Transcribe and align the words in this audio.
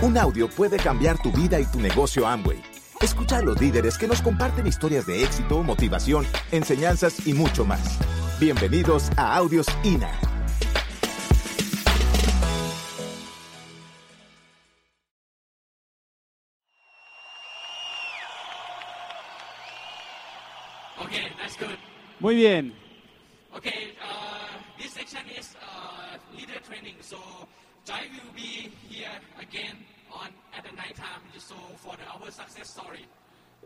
Un 0.00 0.16
audio 0.16 0.48
puede 0.48 0.76
cambiar 0.76 1.20
tu 1.20 1.32
vida 1.32 1.58
y 1.58 1.66
tu 1.66 1.80
negocio 1.80 2.24
Amway. 2.24 2.62
Escucha 3.00 3.38
a 3.38 3.42
los 3.42 3.60
líderes 3.60 3.98
que 3.98 4.06
nos 4.06 4.22
comparten 4.22 4.64
historias 4.64 5.06
de 5.06 5.24
éxito, 5.24 5.64
motivación, 5.64 6.24
enseñanzas 6.52 7.26
y 7.26 7.34
mucho 7.34 7.64
más. 7.64 7.98
Bienvenidos 8.38 9.10
a 9.16 9.34
Audios 9.34 9.66
INA. 9.82 10.08
Okay, 21.02 21.32
that's 21.42 21.56
good. 21.58 21.76
Muy 22.20 22.36
bien. 22.36 22.72
Okay, 23.56 23.96
uh, 24.00 24.80
this 24.80 24.92
section 24.92 25.24
is 25.36 25.56
uh, 25.60 26.36
leader 26.36 26.60
training. 26.62 26.94
So 27.00 27.16
Joy 27.88 27.94
will 28.12 28.32
be 28.34 28.70
here 28.90 29.18
again 29.40 29.76
on 30.12 30.28
at 30.52 30.62
the 30.62 30.72
night 30.76 30.94
time, 30.94 31.22
so 31.38 31.54
for 31.82 31.96
the, 31.96 32.04
our 32.12 32.30
success 32.30 32.68
story. 32.68 33.06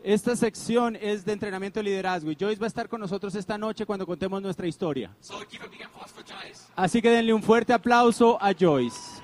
Esta 0.01 0.35
sección 0.37 0.95
es 0.95 1.25
de 1.25 1.33
entrenamiento 1.33 1.79
de 1.81 1.83
liderazgo 1.83 2.31
y 2.31 2.37
Joyce 2.39 2.57
va 2.59 2.65
a 2.65 2.67
estar 2.67 2.87
con 2.87 3.01
nosotros 3.01 3.35
esta 3.35 3.57
noche 3.57 3.85
cuando 3.85 4.05
contemos 4.05 4.41
nuestra 4.41 4.65
historia. 4.65 5.13
So 5.19 5.39
give 5.51 5.61
a 5.65 5.67
big 5.67 5.83
applause 5.83 6.13
for 6.13 6.23
Joyce. 6.23 6.63
Así 6.77 7.01
que 7.01 7.09
denle 7.09 7.33
un 7.33 7.43
fuerte 7.43 7.73
aplauso 7.73 8.37
a 8.41 8.53
Joyce. 8.53 9.21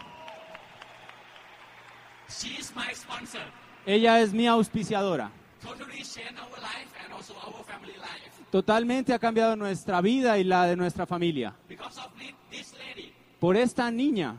She 2.30 2.60
is 2.60 2.74
my 2.76 2.94
sponsor. 2.94 3.42
Ella 3.86 4.20
es 4.20 4.34
mi 4.34 4.48
auspiciadora. 4.48 5.32
Totally 5.62 6.04
changed 6.04 6.38
our 6.40 6.60
life 6.60 6.92
and 7.06 7.14
also 7.14 7.34
our 7.46 7.64
family 7.64 7.94
life. 7.94 8.32
Totalmente 8.52 9.14
ha 9.14 9.20
cambiado 9.20 9.56
nuestra 9.56 10.02
vida 10.02 10.38
y 10.38 10.44
la 10.44 10.66
de 10.66 10.76
nuestra 10.76 11.06
familia. 11.06 11.56
Because 11.70 11.98
of 12.00 12.08
thi- 12.18 12.36
this 12.50 12.74
lady 12.74 13.14
Por 13.40 13.56
esta 13.56 13.90
niña. 13.92 14.36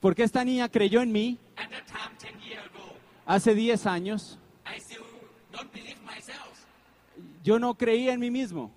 Porque 0.00 0.22
esta 0.22 0.44
niña 0.44 0.68
creyó 0.68 1.02
en 1.02 1.10
mí 1.10 1.38
At 1.56 1.68
that 1.70 1.86
time, 1.86 2.16
10 2.18 2.44
years 2.44 2.64
ago, 2.66 2.94
hace 3.24 3.54
10 3.54 3.86
años, 3.86 4.38
I 4.64 4.78
still 4.78 5.02
don't 5.50 5.72
believe 5.72 5.96
myself. 6.04 6.66
Yo 7.42 7.58
no 7.58 7.74
creía 7.74 8.12
en 8.12 8.20
mí 8.20 8.30
mismo, 8.30 8.70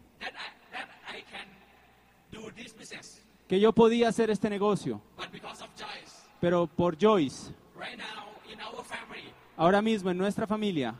que 3.47 3.59
yo 3.59 3.73
podía 3.73 4.09
hacer 4.09 4.29
este 4.29 4.49
negocio. 4.49 5.01
But 5.17 5.31
because 5.31 5.63
of 5.63 5.69
Joyce, 5.75 6.27
Pero 6.39 6.67
por 6.67 6.95
Joyce, 6.97 7.51
right 7.75 7.97
now 7.97 8.29
in 8.51 8.59
our 8.61 8.83
family, 8.83 9.33
ahora 9.57 9.81
mismo 9.81 10.09
en 10.11 10.17
nuestra 10.17 10.47
familia, 10.47 10.95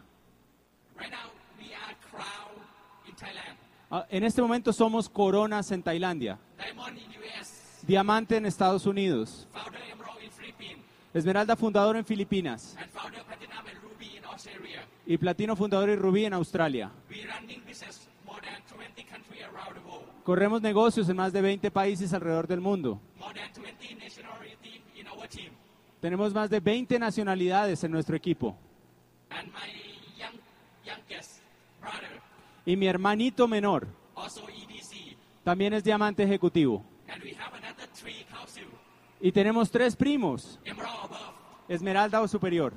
right 0.98 1.12
now 1.12 1.32
we 1.60 1.74
are 1.74 1.96
crown 2.12 2.60
in 3.08 3.16
Thailand, 3.16 3.58
ah, 3.92 4.06
en 4.10 4.24
este 4.24 4.42
momento 4.42 4.74
somos 4.74 5.08
coronas 5.08 5.72
en 5.72 5.82
Tailandia, 5.82 6.40
diamante 7.94 8.38
en 8.38 8.46
Estados 8.46 8.86
Unidos, 8.86 9.48
esmeralda 11.12 11.56
fundador 11.56 11.98
en 11.98 12.06
Filipinas 12.06 12.78
y 15.08 15.18
platino 15.18 15.56
fundador 15.56 15.90
y 15.90 15.96
rubí 15.96 16.24
en 16.26 16.34
Australia. 16.36 16.92
We 17.10 17.24
running 17.26 17.64
business 17.68 18.08
more 18.28 18.40
than 18.42 18.62
20 18.78 19.04
countries 19.06 19.42
around 19.44 19.74
the 19.74 19.80
world, 19.90 20.06
Corremos 20.24 20.62
negocios 20.62 21.10
en 21.10 21.16
más 21.18 21.34
de 21.34 21.42
20 21.42 21.72
países 21.72 22.14
alrededor 22.14 22.46
del 22.48 22.62
mundo. 22.62 23.02
more 23.20 23.34
than 23.34 23.52
20 23.64 23.96
nationality 23.96 24.84
in 24.96 25.08
our 25.08 25.28
team. 25.28 25.50
Tenemos 26.00 26.32
más 26.32 26.48
de 26.52 26.60
20 26.60 27.00
nacionalidades 27.00 27.84
en 27.84 27.92
nuestro 27.92 28.16
equipo. 28.16 28.56
And 29.32 29.48
my 29.52 29.68
young, 30.16 30.40
youngest 30.86 31.42
brother, 31.82 32.22
Y 32.68 32.76
mi 32.78 32.86
hermanito 32.86 33.48
menor 33.48 33.88
also 34.16 34.48
EDC. 34.48 35.18
también 35.44 35.74
es 35.74 35.84
diamante 35.84 36.22
ejecutivo. 36.22 36.84
And 37.12 37.24
we 37.24 37.32
have 37.34 37.52
another 37.58 37.88
three 37.96 38.24
council, 38.32 38.66
Y 39.22 39.32
tenemos 39.32 39.70
tres 39.70 39.96
primos, 39.96 40.60
esmeralda 41.68 42.22
o 42.22 42.28
superior, 42.28 42.74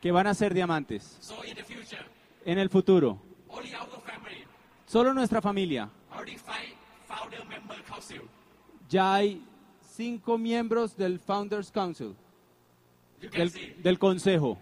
que 0.00 0.10
van 0.10 0.26
a 0.26 0.34
ser 0.34 0.54
diamantes. 0.54 1.18
So 1.20 1.44
in 1.44 1.54
the 1.54 1.62
future, 1.62 2.02
en 2.44 2.58
el 2.58 2.68
futuro. 2.70 3.18
only 3.48 3.74
our 3.74 3.86
family, 4.02 4.44
Solo 4.86 5.12
nuestra 5.12 5.40
familia. 5.40 5.90
Ya 8.88 9.14
hay 9.14 9.42
cinco 9.80 10.38
miembros 10.38 10.96
del 10.96 11.18
Founders 11.18 11.70
Council, 11.70 12.14
del, 13.20 13.82
del 13.82 13.98
consejo. 13.98 14.58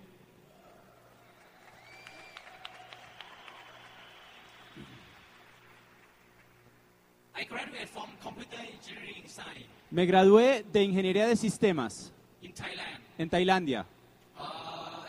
I 7.40 7.44
graduated 7.44 7.88
from 7.88 8.10
computer 8.22 8.58
engineering 8.60 9.24
science 9.26 9.66
Me 9.90 10.04
gradué 10.06 10.64
de 10.72 10.82
ingeniería 10.84 11.26
de 11.26 11.36
sistemas 11.36 12.12
in 12.42 12.52
Thailand. 12.52 13.00
en 13.18 13.28
Tailandia 13.30 13.86
Uh, 14.38 14.42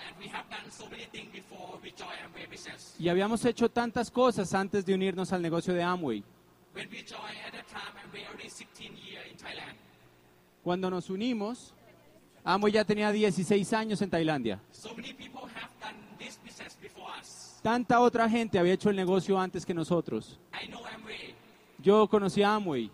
and 0.07 0.17
we 0.19 0.27
have 0.27 0.45
done 0.49 0.69
so 0.69 0.85
many 0.89 1.05
things 1.11 1.31
before 1.31 1.77
we 1.83 1.91
joined 1.91 2.19
Amway 2.25 2.49
business. 2.49 2.95
y 2.99 3.07
habíamos 3.09 3.43
hecho 3.45 3.69
tantas 3.69 4.09
cosas 4.11 4.53
antes 4.53 4.85
de 4.85 4.93
unirnos 4.93 5.31
al 5.33 5.41
negocio 5.41 5.73
de 5.73 5.81
Amway. 5.83 6.23
When 6.73 6.87
we 6.89 6.97
joined 7.03 7.37
at 7.45 7.53
that 7.53 7.67
time, 7.67 7.93
Amway 8.05 8.25
already 8.27 8.49
16 8.49 8.95
years 8.97 9.25
in 9.31 9.37
Thailand. 9.37 9.75
Cuando 10.63 10.89
nos 10.89 11.09
unimos, 11.09 11.73
Amway 12.43 12.71
ya 12.73 12.83
tenía 12.85 13.11
16 13.11 13.71
años 13.73 14.01
en 14.01 14.09
Tailandia. 14.09 14.59
So 14.71 14.93
many 14.95 15.13
people 15.13 15.41
have 15.55 15.69
done 15.81 15.95
this 16.17 16.37
business 16.43 16.75
before 16.81 17.07
us. 17.19 17.59
Tanta 17.63 17.99
otra 18.01 18.27
gente 18.29 18.57
había 18.59 18.73
hecho 18.73 18.89
el 18.89 18.95
negocio 18.95 19.39
antes 19.39 19.65
que 19.65 19.73
nosotros. 19.73 20.37
I 20.53 20.67
know 20.67 20.81
Amway, 20.85 21.33
Yo 21.81 22.07
conocí 22.07 22.43
a 22.43 22.55
Amway, 22.55 22.91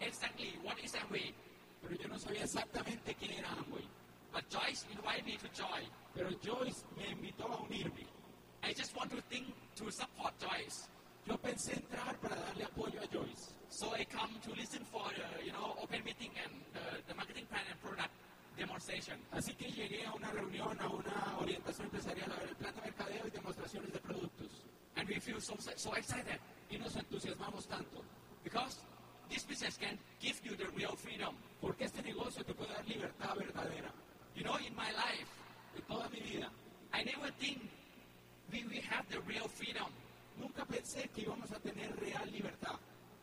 exactly 0.00 0.52
Amway. 1.00 1.34
Pero 1.82 1.94
yo 1.94 2.08
no 2.08 2.18
sabía 2.18 2.44
exactamente 2.44 3.14
quién 3.14 3.32
era 3.32 3.50
Amway. 3.52 3.86
But 4.32 4.44
Joyce 4.50 4.86
invited 4.90 5.24
me 5.24 5.36
to 5.38 5.48
join. 5.54 5.86
Pero 6.14 6.30
Joyce 6.42 6.84
me 6.96 7.06
invitó 7.10 7.44
a 7.46 7.56
unirme. 7.62 8.06
I 8.62 8.72
just 8.74 8.94
want 8.96 9.10
to 9.10 9.22
think 9.28 9.46
to 9.76 9.90
support 9.90 10.34
Joyce. 10.38 10.88
Yo 11.26 11.36
pensé 11.38 11.74
entrar 11.74 12.16
para 12.20 12.36
darle 12.36 12.64
apoyo 12.64 13.00
a 13.00 13.06
Joyce. 13.06 13.54
So 13.68 13.94
I 13.94 14.04
come 14.04 14.34
to 14.42 14.50
listen 14.54 14.84
for 14.90 15.04
the, 15.14 15.44
you 15.44 15.52
know, 15.52 15.76
open 15.80 16.02
meeting 16.04 16.30
and 16.42 16.52
the, 16.74 17.02
the 17.06 17.14
marketing 17.14 17.46
plan 17.46 17.62
and 17.70 17.80
product 17.80 18.10
demonstration. 18.56 19.18
Así 19.32 19.54
que 19.54 19.70
llegué 19.70 20.04
a 20.06 20.12
una 20.12 20.30
reunión, 20.32 20.78
a 20.80 20.88
una 20.88 21.38
orientación 21.40 21.86
empresarial, 21.86 22.30
a 22.32 22.40
ver 22.40 22.48
el 22.48 22.56
plan 22.56 22.74
de 22.74 22.80
mercadeo 22.82 23.26
y 23.26 23.30
demostraciones 23.30 23.92
de 23.92 23.98
productos. 24.00 24.48
And 24.96 25.08
we 25.08 25.20
feel 25.20 25.40
so, 25.40 25.54
so 25.76 25.94
excited. 25.94 26.40
Y 26.70 26.78
nos 26.78 26.94
entusiasmamos 27.20 27.66
tanto. 27.66 28.02
Because 28.42 28.76
this 29.28 29.44
business 29.44 29.76
can 29.76 29.98
give 30.20 30.40
you 30.44 30.56
the 30.56 30.66
real 30.76 30.96
freedom. 30.96 31.34
Porque 31.60 31.84
este 31.84 32.02
negocio 32.02 32.44
te 32.44 32.54
puede 32.54 32.72
dar 32.72 32.86
libertad 32.86 33.36
verdadera. 33.36 33.92
You 34.34 34.44
know, 34.44 34.56
in 34.56 34.74
my 34.74 34.90
life, 34.92 35.28
en 35.76 35.82
toda 35.82 36.08
mi 36.08 36.20
vida, 36.20 36.48
I 36.92 37.04
never 37.04 37.30
think 37.38 37.60
we 38.50 38.64
will 38.64 38.82
have 38.90 39.06
the 39.10 39.20
real 39.20 39.48
freedom. 39.48 39.88
Nunca 40.38 40.64
pensé 40.64 41.08
que 41.14 41.22
íbamos 41.22 41.50
a 41.52 41.60
tener 41.60 41.94
real 42.00 42.24
libertad. 42.32 42.78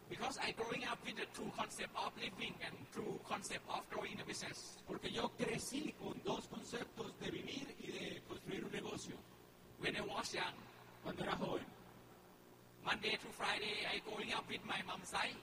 Because 0.10 0.40
I 0.40 0.54
growing 0.54 0.86
up 0.86 1.00
with 1.04 1.18
the 1.18 1.26
true 1.34 1.52
concept 1.58 1.92
of 1.98 2.16
living 2.16 2.54
and 2.64 2.74
true 2.94 3.20
concept 3.28 3.66
of 3.68 3.82
growing 3.90 4.16
the 4.16 4.24
business. 4.24 4.78
Porque 4.88 5.12
yo 5.12 5.30
crecí 5.38 5.94
con 6.00 6.14
dos 6.24 6.48
conceptos 6.48 7.12
de 7.20 7.32
vivir 7.32 7.76
y 7.82 7.92
de 7.92 8.22
construir 8.28 8.64
un 8.64 8.72
negocio. 8.72 9.16
When 9.80 9.96
I 9.96 10.02
was 10.02 10.32
young, 10.34 10.56
cuando 11.04 11.24
era 11.24 11.36
joven. 11.36 11.77
Monday 12.88 13.20
to 13.20 13.28
Friday, 13.36 13.84
I 13.84 14.00
growing 14.08 14.32
up 14.32 14.48
with 14.48 14.64
my 14.64 14.80
mom's 14.88 15.10
side. 15.10 15.36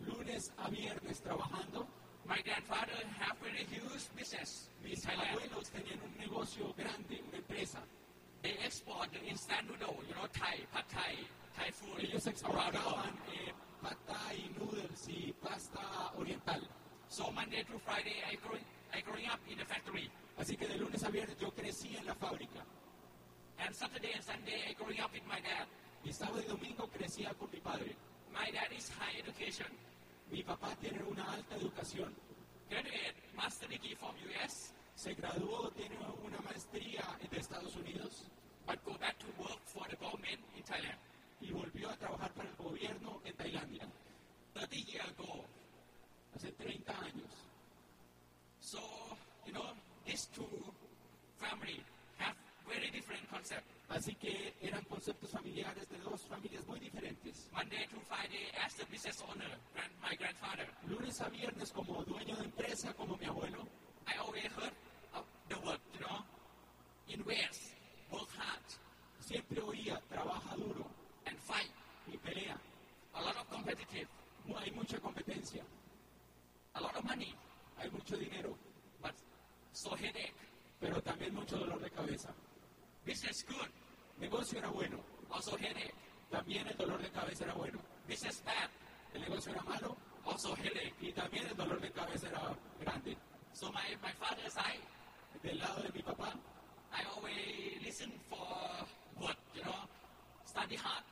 Lunes 0.00 0.50
a 0.56 0.70
viernes 0.72 1.20
trabajando. 1.20 1.84
My 2.24 2.40
grandfather 2.40 3.04
have 3.20 3.36
a 3.44 3.52
huge 3.68 4.08
business. 4.16 4.70
Mis 4.82 5.04
abuelos 5.04 5.68
tenían 5.68 6.00
un 6.00 6.16
negocio 6.16 6.72
grande, 6.72 7.20
una 7.28 7.36
empresa. 7.36 7.80
They 8.42 8.56
export 8.64 9.12
the 9.12 9.20
instant 9.28 9.68
noodle, 9.68 10.00
you 10.08 10.14
know, 10.14 10.24
Thai, 10.32 10.64
pad 10.72 10.88
Thai, 10.88 11.14
Thai 11.54 11.70
food. 11.70 12.00
Ellos 12.00 12.26
exportaban 12.26 13.12
eh, 13.28 13.52
pad 13.82 13.98
Thai, 14.08 14.48
noodles 14.56 15.04
y 15.06 15.34
pasta 15.44 15.84
oriental. 16.16 16.62
So 17.08 17.30
Monday 17.30 17.62
to 17.64 17.78
Friday, 17.84 18.24
I 18.24 18.36
growing, 18.40 18.64
I 18.88 19.02
growing 19.02 19.28
up 19.28 19.40
in 19.52 19.58
the 19.58 19.66
factory. 19.66 20.08
Así 20.38 20.56
que 20.56 20.66
de 20.66 20.78
lunes 20.78 21.04
a 21.04 21.10
viernes 21.10 21.36
yo 21.38 21.50
crecí 21.50 21.94
en 21.94 22.06
la 22.06 22.14
fábrica. 22.14 22.64
And 23.58 23.74
Saturday 23.74 24.12
and 24.14 24.24
Sunday, 24.24 24.64
I 24.70 24.72
growing 24.72 25.00
up 25.00 25.12
with 25.12 25.28
my 25.28 25.40
dad. 25.44 25.68
Y 26.04 26.12
sábado 26.12 26.40
y 26.40 26.44
domingo 26.44 26.86
crecía 26.88 27.32
con 27.34 27.50
mi 27.50 27.60
padre. 27.60 27.96
My 28.30 28.50
dad 28.52 28.70
is 28.76 28.90
high 28.98 29.18
education. 29.20 29.68
Mi 30.30 30.42
papá 30.42 30.74
tiene 30.76 31.02
una 31.02 31.32
alta 31.32 31.56
educación. 31.56 32.14
Graduate 32.68 33.14
master 33.34 33.68
degree 33.68 33.94
from 33.96 34.14
US. 34.28 34.72
Se 34.94 35.14
graduó, 35.14 35.70
tiene 35.72 35.96
una 36.22 36.38
maestría 36.40 37.02
de 37.30 37.38
Estados 37.38 37.74
Unidos. 37.76 38.24
But 38.66 38.84
go 38.84 38.98
back 38.98 39.18
to 39.18 39.26
work 39.38 39.60
for 39.66 39.86
the 39.88 39.96
government 39.96 40.40
in 40.56 40.62
Thailand. 40.62 40.98
Y 41.40 41.50
volvió 41.52 41.90
a 41.90 41.96
trabajar 41.96 42.32
para 42.34 42.48
el 42.48 42.56
gobierno 42.56 43.20
en 43.24 43.34
Tailandia. 43.36 43.88
30 44.54 44.76
years 44.76 45.08
ago. 45.08 45.44
Hace 46.34 46.52
30 46.52 46.92
años. 47.00 47.30
So, 48.60 48.80
you 49.46 49.52
know, 49.52 49.72
these 50.04 50.26
two 50.34 50.48
family 51.38 51.82
have 52.18 52.34
very 52.66 52.90
different 52.90 53.28
concepts. 53.30 53.73
Así 53.94 54.14
que 54.16 54.54
eran 54.60 54.82
conceptos 54.86 55.30
familiares 55.30 55.88
de 55.88 55.98
dos 55.98 56.20
familias 56.26 56.66
muy 56.66 56.80
diferentes. 56.80 57.48
Monday 57.52 57.86
to 57.86 58.00
Friday 58.00 58.50
as 58.64 58.74
the 58.74 58.84
business 58.86 59.22
owner, 59.22 59.48
grand, 59.72 59.92
my 60.02 60.16
grandfather. 60.16 60.66
Lunes 60.88 61.20
a 61.20 61.28
viernes 61.28 61.70
como 61.72 62.02
dueño 62.04 62.34
de 62.36 62.44
empresa, 62.44 62.92
como 62.94 63.16
mi 63.16 63.26
abuelo, 63.26 63.62
I 64.06 64.18
always 64.18 64.44
heard 64.46 64.74
of 65.14 65.24
the 65.48 65.54
word, 65.64 65.80
you 65.92 66.00
know, 66.00 66.24
invest, 67.08 67.72
work 68.10 68.28
hard, 68.36 68.62
siempre 69.20 69.60
oía, 69.62 70.00
trabaja 70.10 70.56
duro 70.56 70.86
and 71.26 71.38
fight. 71.38 71.70
y 72.12 72.16
pelea. 72.18 72.58
A 73.14 73.22
lot 73.22 73.36
of 73.36 73.48
competitive, 73.48 74.08
Mu- 74.44 74.56
Hay 74.58 74.70
mucha 74.72 74.98
competencia, 74.98 75.62
a 76.74 76.80
lot 76.80 76.94
of 76.96 77.04
money, 77.04 77.32
hay 77.78 77.88
mucho 77.90 78.16
dinero, 78.16 78.58
but 79.00 79.14
so 79.72 79.94
headache. 79.96 80.34
pero 80.80 81.00
también 81.00 81.32
mucho 81.32 81.56
dolor 81.56 81.80
de 81.80 81.90
cabeza. 81.90 82.34
Business 83.06 83.44
good, 83.46 83.68
Negocio 84.18 84.58
era 84.58 84.68
bueno, 84.68 84.98
also 85.30 85.56
headache. 85.56 85.92
también 86.30 86.66
el 86.68 86.76
dolor 86.76 87.00
de 87.02 87.10
cabeza 87.10 87.44
era 87.44 87.54
bueno. 87.54 87.78
Business 88.08 88.42
bad, 88.44 88.68
El 89.14 89.22
negocio 89.22 89.52
era 89.52 89.62
malo 89.62 89.96
also 90.26 90.54
headache. 90.56 90.94
y 91.00 91.12
también 91.12 91.46
el 91.46 91.56
dolor 91.56 91.80
de 91.80 91.90
cabeza 91.90 92.28
era 92.28 92.54
grande. 92.80 93.16
So 93.52 93.70
my, 93.72 93.96
my 94.02 94.12
father's 94.12 94.52
side, 94.52 94.80
Del 95.42 95.58
lado 95.58 95.82
de 95.82 95.90
mi 95.92 96.02
papá, 96.02 96.32
I 96.92 97.02
always 97.14 97.82
listen 97.82 98.12
for 98.28 98.46
word, 99.20 99.36
you 99.54 99.62
know, 99.62 99.74
study 100.46 100.76
hard 100.76 101.04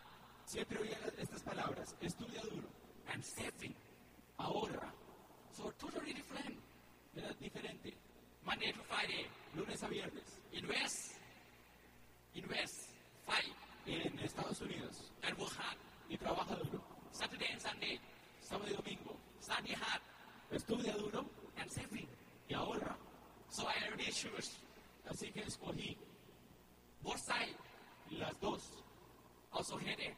siempre 0.45 0.79
oía 0.79 0.99
estas 1.19 1.43
palabras, 1.43 1.95
estudia 2.01 2.41
duro, 2.43 2.69
and 3.13 3.23
saving. 3.25 3.75
ahorra. 4.39 4.93
So 5.53 5.71
totally 5.79 6.13
different. 6.15 6.57
Era 7.17 7.33
diferente, 7.41 7.95
Monday 8.45 8.73
to 8.73 8.83
Friday, 8.85 9.27
lunes 9.55 9.83
a 9.83 9.89
viernes, 9.89 10.41
invest, 10.53 11.13
invest, 12.35 12.91
fight, 13.27 13.53
en 13.87 14.19
Estados 14.21 14.61
Unidos, 14.61 15.11
work 15.39 15.53
hard. 15.59 15.77
y 16.09 16.17
trabaja 16.17 16.55
duro. 16.57 16.83
Saturday 17.11 17.49
and 17.53 17.61
Sunday, 17.61 18.01
Sábado 18.41 18.71
y 18.71 18.75
domingo, 18.75 19.17
study 19.43 19.75
hard 19.75 20.03
estudia 20.51 20.95
duro 20.97 21.25
and 21.57 21.71
saving. 21.71 22.09
y 22.49 22.55
ahorra. 22.55 22.97
So 23.51 23.63
I 23.69 23.85
already 23.87 24.11
choose 24.13 24.59
Así 25.09 25.31
que 25.33 25.41
escogí 25.43 25.97
both 27.03 27.19
sides, 27.19 27.57
las 28.11 28.39
dos, 28.41 28.83
also 29.53 29.77
headache. 29.79 30.17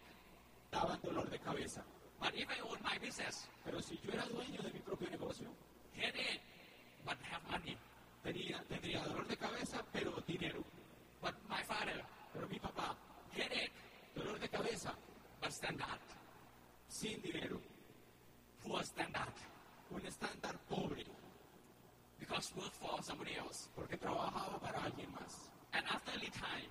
daban 0.70 1.00
dolor 1.02 1.28
de 1.30 1.38
cabeza. 1.38 1.82
But 2.20 2.34
if 2.34 2.48
I 2.48 2.60
own 2.60 2.78
my 2.82 2.98
business, 2.98 3.48
Pero 3.64 3.80
si 3.80 3.98
yo 4.04 4.12
era 4.12 4.24
dueño 4.26 4.62
de 4.62 4.70
mi 4.72 4.80
propio 4.80 5.08
negocio, 5.10 5.48
headache, 5.94 6.40
but 7.04 7.16
have 7.30 7.42
money. 7.50 7.76
tenía, 8.22 8.62
tendría 8.68 9.02
dolor 9.04 9.26
de 9.26 9.36
cabeza, 9.36 9.82
pero 9.92 10.12
dinero. 10.26 10.62
But 11.20 11.34
my 11.48 11.62
father, 11.64 12.04
Pero 12.32 12.48
mi 12.48 12.58
papá, 12.58 12.96
headache, 13.32 13.72
dolor 14.14 14.38
de 14.38 14.48
cabeza, 14.48 14.94
but 15.40 15.50
standard, 15.50 16.00
sin 16.88 17.20
dinero. 17.22 17.60
poor 18.62 18.82
standard, 18.84 19.32
Un 19.90 20.04
estándar 20.06 20.58
pobre, 20.68 21.04
because 22.18 22.52
work 22.56 22.72
for 22.72 23.02
somebody 23.02 23.34
else. 23.34 23.68
porque 23.76 23.96
trabajaba 23.98 24.58
para 24.58 24.82
alguien 24.84 25.10
más. 25.12 25.50
And 25.72 25.84
after 25.88 26.12
retire, 26.18 26.70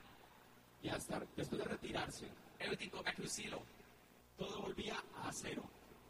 Y 0.83 0.89
hasta 0.89 1.19
después 1.35 1.61
de 1.61 1.65
retirarse, 1.65 2.27
everything 2.59 2.89
go 2.89 3.01
back 3.01 3.15
to 3.15 3.27
zero. 3.27 3.61
todo 4.37 4.61
volvía 4.61 4.95
a 5.23 5.31
cero. 5.31 5.63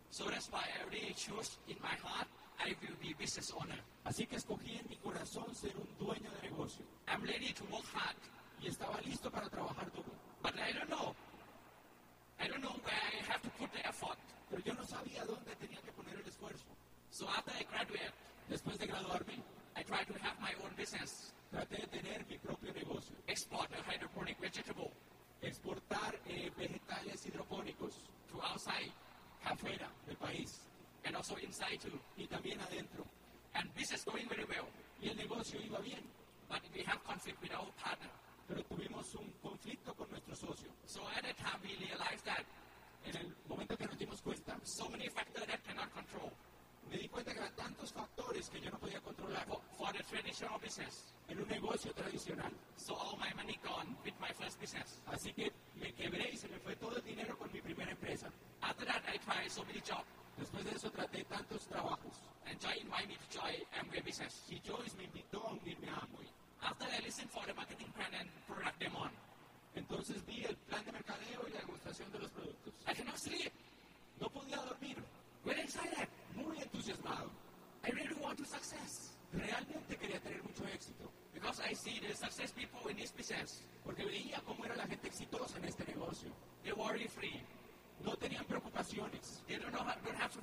So 0.10 0.25
that's 0.30 0.50
why 0.52 0.64
I 0.64 1.14
choose 1.14 1.58
in 1.68 1.78
my 1.81 1.96
heart, 2.04 2.28
I 2.60 2.75
will 2.81 2.96
be 3.02 3.14
business 3.14 3.52
owner. 3.52 3.80
Así 4.04 4.25
que 4.28 4.38
escogí 4.38 4.78
en 4.78 4.88
mi 4.90 4.98
corazón 4.98 5.54
ser 5.56 5.75
un 5.78 5.88
dueño 5.98 6.31
de 6.31 6.50
negocio. 6.50 6.84
I'm 7.08 7.24
ready 7.24 7.54
to 7.54 7.64
work 7.66 7.86
hard, 7.94 8.16
Y 8.62 8.68
estaba 8.68 9.00
listo 9.02 9.30
para 9.30 9.50
trabajar 9.50 9.92
duro. 9.92 10.12
but 10.42 10.54
I 10.60 10.72
don't 10.74 10.90
know. 10.90 11.16
I 12.40 12.48
don't 12.48 12.62
know 12.62 12.75
where 12.84 12.96
I 12.96 13.31
have 13.31 13.42
to 13.42 13.50
put 13.60 13.72
the 13.74 13.88
effort. 13.88 14.18
Pero 14.50 14.62
yo 14.64 14.74
no 14.74 14.84
sabía 14.86 15.24
dónde 15.25 15.56
tenía 15.56 15.81
que 15.81 15.92
poner 15.92 16.16
el 16.16 16.28
esfuerzo. 16.28 16.66
So 17.12 17.28
after 17.30 17.54
I 17.60 17.64
graduate, 17.66 18.14
Después 18.50 18.78
de 18.78 18.88
graduarme, 18.88 19.36
I 19.78 19.84
try 19.84 20.04
to 20.06 20.14
have 20.22 20.38
my 20.42 20.54
own 20.64 20.75
business, 20.75 21.32
traté 21.53 21.77
de 21.77 21.88
tener 21.88 22.25
mi 22.27 22.38
propio 22.39 22.73
negocio. 22.73 23.15
export 23.27 23.71
a 23.73 23.81
hydroponic 23.91 24.39
vegetable 24.39 24.89
Exportar 25.41 26.15
eh, 26.25 26.50
vegetales 26.57 27.25
hidropónicos 27.25 27.94
to 28.31 28.41
outside 28.41 28.91
afuera 29.44 29.89
del 30.07 30.15
país 30.17 30.61
and 31.05 31.15
also 31.15 31.35
inside 31.38 31.77
too. 31.79 32.00
y 32.17 32.25
también 32.27 32.59
adentro. 32.61 33.05
And 33.53 33.69
business 33.75 34.03
going 34.05 34.27
very 34.29 34.45
well. 34.45 34.65
Y 35.01 35.09
el 35.09 35.17
negocio 35.17 35.59
iba 35.61 35.79
bien, 35.79 36.01
But 36.50 36.61
we 36.73 36.81
have 36.85 37.03
conflict 37.03 37.41
with 37.41 37.51
our 37.51 37.69
partner. 37.75 38.09
pero 38.47 38.63
tuvimos 38.63 39.13
un 39.15 39.29
conflicto 39.41 39.94
con 39.94 40.09
nuestro 40.09 40.33
socio. 40.35 40.69
So 40.85 41.01
at 41.09 41.23
that 41.23 41.38
time 41.38 41.59
we 41.61 41.75
realized 41.85 42.25
that 42.25 42.44
En 43.05 43.17
el 43.17 43.35
momento 43.50 43.75
que 43.77 43.85
nos 43.85 43.97
dimos 43.97 44.21
cuenta, 44.21 44.57
so 44.63 44.88
many 44.89 45.09
factors 45.09 45.45
that 45.45 45.61
cannot 45.65 45.91
control 45.94 46.31
me 46.89 46.97
di 46.97 47.09
cuenta 47.09 47.33
que 47.33 47.39
eran 47.39 47.55
tantos 47.55 47.91
factores 47.91 48.50
que 48.50 48.61
yo 48.61 48.71
no 48.71 48.79
podía 48.79 49.01
controlar 49.01 49.45
for, 49.45 49.61
for 49.77 49.91
the 49.94 50.03
traditional 50.03 50.57
business. 50.59 51.12
Un 51.44 51.50
negocio 51.50 51.94
tradicional. 51.94 52.51
So 52.78 52.95
all 52.95 53.18
my 53.18 53.31
money 53.36 53.60
gone 53.63 53.95
with 54.04 54.13
my 54.19 54.31
first 54.34 54.60
business. 54.60 55.00
Así 55.07 55.34
que 55.34 55.51
me 55.75 55.92
quebré 55.94 56.31
y 56.31 56.38
se 56.38 56.48
me 56.48 56.57
fue 56.60 56.75
todo 56.75 56.95
el 56.98 57.04
dinero 57.04 57.38
con 57.38 57.51
mi 57.51 57.62
primera 57.62 57.92
empresa. 57.92 58.30
After 58.62 58.86
that 58.86 59.04
I 59.07 59.18
tried 59.19 59.50
so 59.51 59.63
many 59.66 59.81
jobs. 59.81 60.07
Después 60.38 60.66
de 60.66 60.72
eso 60.72 60.90
traté 60.92 61.24
tantos 61.25 61.68
trabajos. 61.68 62.16
And 62.48 62.60
Joy 62.60 62.74
invited 62.81 63.10
me 63.10 63.16
to 63.16 63.28
join 63.40 63.60
Amway 63.80 64.01
business. 64.01 64.44
Y 64.50 64.60
Joyce 64.66 64.95
invitó 65.04 65.44
a 65.48 65.51
unirme 65.54 65.90
a 65.90 66.00
Amway. 66.01 66.28
After 66.62 66.88
I 66.88 67.00
listened 67.04 67.30
for 67.30 67.46
the 67.46 67.54
marketing 67.54 67.92
plan 67.96 68.13
and 68.19 68.30
product 68.48 68.80
demo, 68.80 69.10
Entonces 69.75 70.24
vi 70.25 70.44
el 70.46 70.56
plan 70.69 70.84
de 70.86 70.92
mercadeo 70.92 71.42
y 71.48 71.51
la 71.51 71.60
demostración 71.62 72.12
de 72.12 72.19
los 72.19 72.31
productos. 72.31 72.74
I 72.88 72.94
cannot 72.94 73.18
sleep. 73.18 73.51
No 74.19 74.30
podía 74.30 74.57
dormir, 74.57 74.98
Very 75.44 75.62
excited. 75.62 76.07
muy 76.36 76.57
entusiasmado. 76.62 77.30
I 77.84 77.89
really 77.92 78.16
want 78.22 78.38
to 78.38 78.46
success. 78.46 79.12
Realmente 79.34 79.98
quería 79.98 80.19
tener 80.22 80.42
mucho 80.44 80.63
éxito, 80.68 81.10
Because 81.34 81.52
I 81.69 81.74
see 81.74 82.00
the 82.06 82.13
success 82.13 82.51
people 82.51 82.89
in 82.89 82.98
this 82.98 83.12
business. 83.12 83.63
porque 83.83 84.06
veía 84.06 84.42
cómo 84.45 84.65
era 84.65 84.75
la 84.75 84.86
gente 84.88 85.07
exitosa 85.07 85.57
en 85.57 85.65
este 85.65 85.86
negocio. 85.86 86.30
They're 86.63 86.75
worry 86.75 87.07
free. 87.07 87.42
No 88.04 88.15
tenían 88.18 88.45
preocupaciones, 88.45 89.44
They 89.48 89.57
don't, 89.57 89.71
know 89.71 89.83
don't 90.04 90.18
have 90.18 90.33
to 90.33 90.42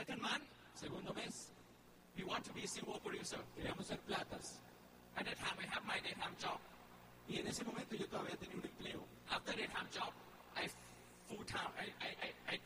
Second 0.00 0.22
month, 0.22 0.44
Segundo 0.72 1.12
mes 1.12 1.52
we 2.16 2.24
want 2.24 2.42
to 2.42 2.52
be 2.54 2.66
silver 2.66 2.98
producer. 3.04 3.36
queríamos 3.54 3.84
ser 3.84 3.98
platas. 4.08 4.56
At 5.14 5.26
that 5.26 5.36
time, 5.36 5.58
I 5.60 5.66
have 5.74 5.84
my 5.84 6.00
daytime 6.00 6.34
job. 6.40 6.58
Y 7.28 7.36
en 7.36 7.46
ese 7.46 7.62
momento 7.64 7.94
yo 7.96 8.06
todavía 8.08 8.34
tenía 8.36 8.56
un 8.56 8.64
empleo. 8.64 9.00
After 9.28 9.52
daytime 9.52 9.88
job, 9.92 10.10
I 10.56 10.68
full 11.28 11.44
time. 11.44 11.68
I, 11.76 11.92
I, 12.00 12.32
I, 12.48 12.60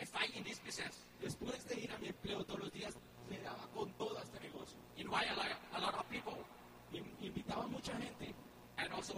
I, 0.00 0.04
fight 0.04 0.34
in 0.34 0.42
this 0.42 0.58
business. 0.58 1.06
Después 1.22 1.64
de 1.68 1.82
ir 1.86 1.90
a 1.92 1.98
mi 1.98 2.08
empleo 2.08 2.42
todos 2.44 2.58
los 2.58 2.72
días, 2.72 2.94
le 3.30 3.38
daba 3.38 3.64
con 3.72 3.88
todo 3.92 4.18
a 4.18 4.22
este 4.22 4.40
negocio. 4.40 4.76
Invite 4.96 5.30
a 5.30 5.36
lot, 5.36 5.46
a 5.74 5.80
lot 5.80 5.94
of 5.94 6.08
people 6.10 6.34
In- 6.92 7.06
invitaba 7.22 7.68
mucha 7.68 7.92
gente 7.92 8.34
and 8.78 8.92
also 8.92 9.14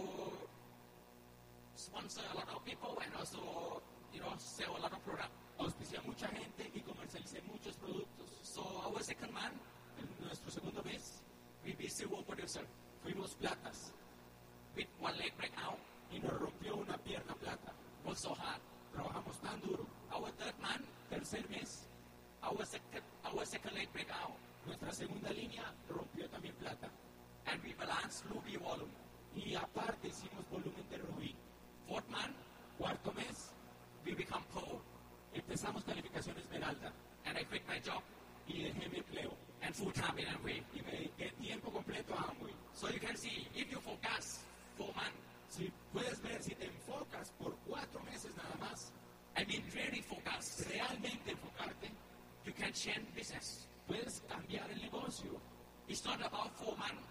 sponsor 1.75 2.21
a 2.31 2.35
lot 2.35 2.47
of 2.55 2.63
people 2.63 3.01
and 3.03 3.11
also 3.15 3.81
you 4.15 4.21
know 4.21 4.33
sell 4.37 4.75
a 4.77 4.81
lot 4.81 4.91
of 4.93 4.99
product. 5.03 5.29
auspicié 5.59 5.97
a 5.97 6.01
mucha 6.01 6.27
gente 6.27 6.71
y 6.73 6.79
comercialicé 6.81 7.41
muchos 7.43 7.75
productos. 7.77 8.27
So 8.43 8.61
our 8.85 9.01
second 9.03 9.31
month, 9.33 9.59
En 9.99 10.07
nuestro 10.25 10.51
segundo 10.51 10.83
mes 10.83 11.21
we 11.65 11.73
be 11.73 11.87
silver 11.89 12.23
producer 12.25 12.65
fuimos 13.03 13.33
platas 13.35 13.93
with 14.75 14.87
one 14.99 15.17
leg 15.17 15.33
break 15.37 15.53
out. 15.57 15.79
y 16.11 16.19
nos 16.19 16.33
rompió 16.39 16.75
una 16.75 16.97
pierna 16.97 17.33
plata. 17.35 17.73
Work 18.05 18.17
so 18.17 18.35
hard. 18.35 18.61
Trabajamos 18.93 19.37
tan 19.41 19.59
duro. 19.61 19.85
Our 20.11 20.29
third 20.37 20.53
month, 20.61 20.85
Tercer 21.09 21.47
mes, 21.49 21.87
our 22.43 22.65
second 22.65 23.03
our 23.23 23.45
second 23.45 23.73
leg 23.75 23.89
break 23.93 24.09
out. 24.11 24.35
nuestra 24.65 24.91
segunda 24.91 25.29
línea 25.31 25.63
rompió 25.89 26.27
también 26.29 26.44
we 34.15 34.23
become 34.23 34.43
Pearl. 34.53 34.79
empezamos 35.33 35.83
calificación 35.83 36.37
Esmeralda 36.37 36.91
And 37.25 37.37
I 37.37 37.43
quit 37.43 37.67
my 37.67 37.79
job 37.79 38.01
y 38.47 38.63
dejé 38.63 38.89
mi 38.89 38.97
empleo 38.99 39.33
and 39.63 39.75
full 39.75 39.91
time 39.91 40.19
in 40.19 40.27
Amway. 40.27 40.63
y 40.73 40.81
me 40.83 40.91
dediqué 40.91 41.31
tiempo 41.41 41.71
completo 41.71 42.13
a 42.13 42.29
Amway. 42.31 42.53
So 42.73 42.87
you 42.89 42.99
can 42.99 43.17
see, 43.17 43.47
if 43.55 43.69
you 43.71 43.79
focus 43.79 44.43
for 44.77 44.87
months, 44.95 45.19
Si 45.49 45.71
puedes 45.93 46.21
ver, 46.21 46.41
si 46.43 46.53
te 46.55 46.65
enfocas 46.65 47.31
por 47.39 47.55
cuatro 47.67 48.01
meses 48.03 48.31
nada 48.35 48.55
más, 48.59 48.91
I 49.37 49.45
mean 49.45 49.63
really 49.73 50.01
focus, 50.01 50.65
realmente 50.69 51.31
enfocarte, 51.31 51.89
you 52.45 52.51
can 52.53 52.73
change 52.73 53.05
business. 53.15 53.67
puedes 53.87 54.21
cambiar 54.29 54.69
el 54.71 54.81
negocio. 54.81 55.31
It's 55.87 56.03
not 56.05 56.19
about 56.21 56.51
four 56.55 56.75
months 56.77 57.03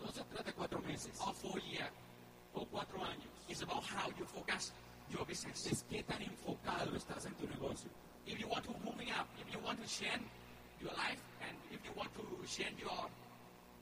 No 0.00 0.10
se 0.10 0.22
trata 0.24 0.44
de 0.44 0.52
cuatro 0.52 0.80
meses 0.80 1.12
or 1.26 1.34
four 1.34 1.58
years. 1.60 1.92
o 2.54 2.64
cuatro 2.66 2.98
años. 3.04 3.30
It's 3.48 3.62
about 3.62 3.84
how 3.84 4.08
you 4.18 4.24
focus 4.26 4.72
your 5.10 5.24
business. 5.26 5.66
Es 5.66 5.84
qué 5.88 6.02
tan 6.02 6.22
enfocado 6.22 6.94
estás 6.96 7.26
en 7.26 7.34
tu 7.34 7.46
negocio. 7.46 7.90
If 8.26 8.38
you 8.38 8.48
want 8.48 8.64
to 8.64 8.72
moving 8.84 9.10
up, 9.10 9.26
if 9.40 9.52
you 9.52 9.58
want 9.64 9.80
to 9.80 9.86
change 9.88 10.22
your 10.80 10.92
life, 10.92 11.20
and 11.42 11.56
if 11.70 11.84
you 11.84 11.92
want 11.96 12.12
to 12.14 12.22
change 12.46 12.80
your 12.80 13.08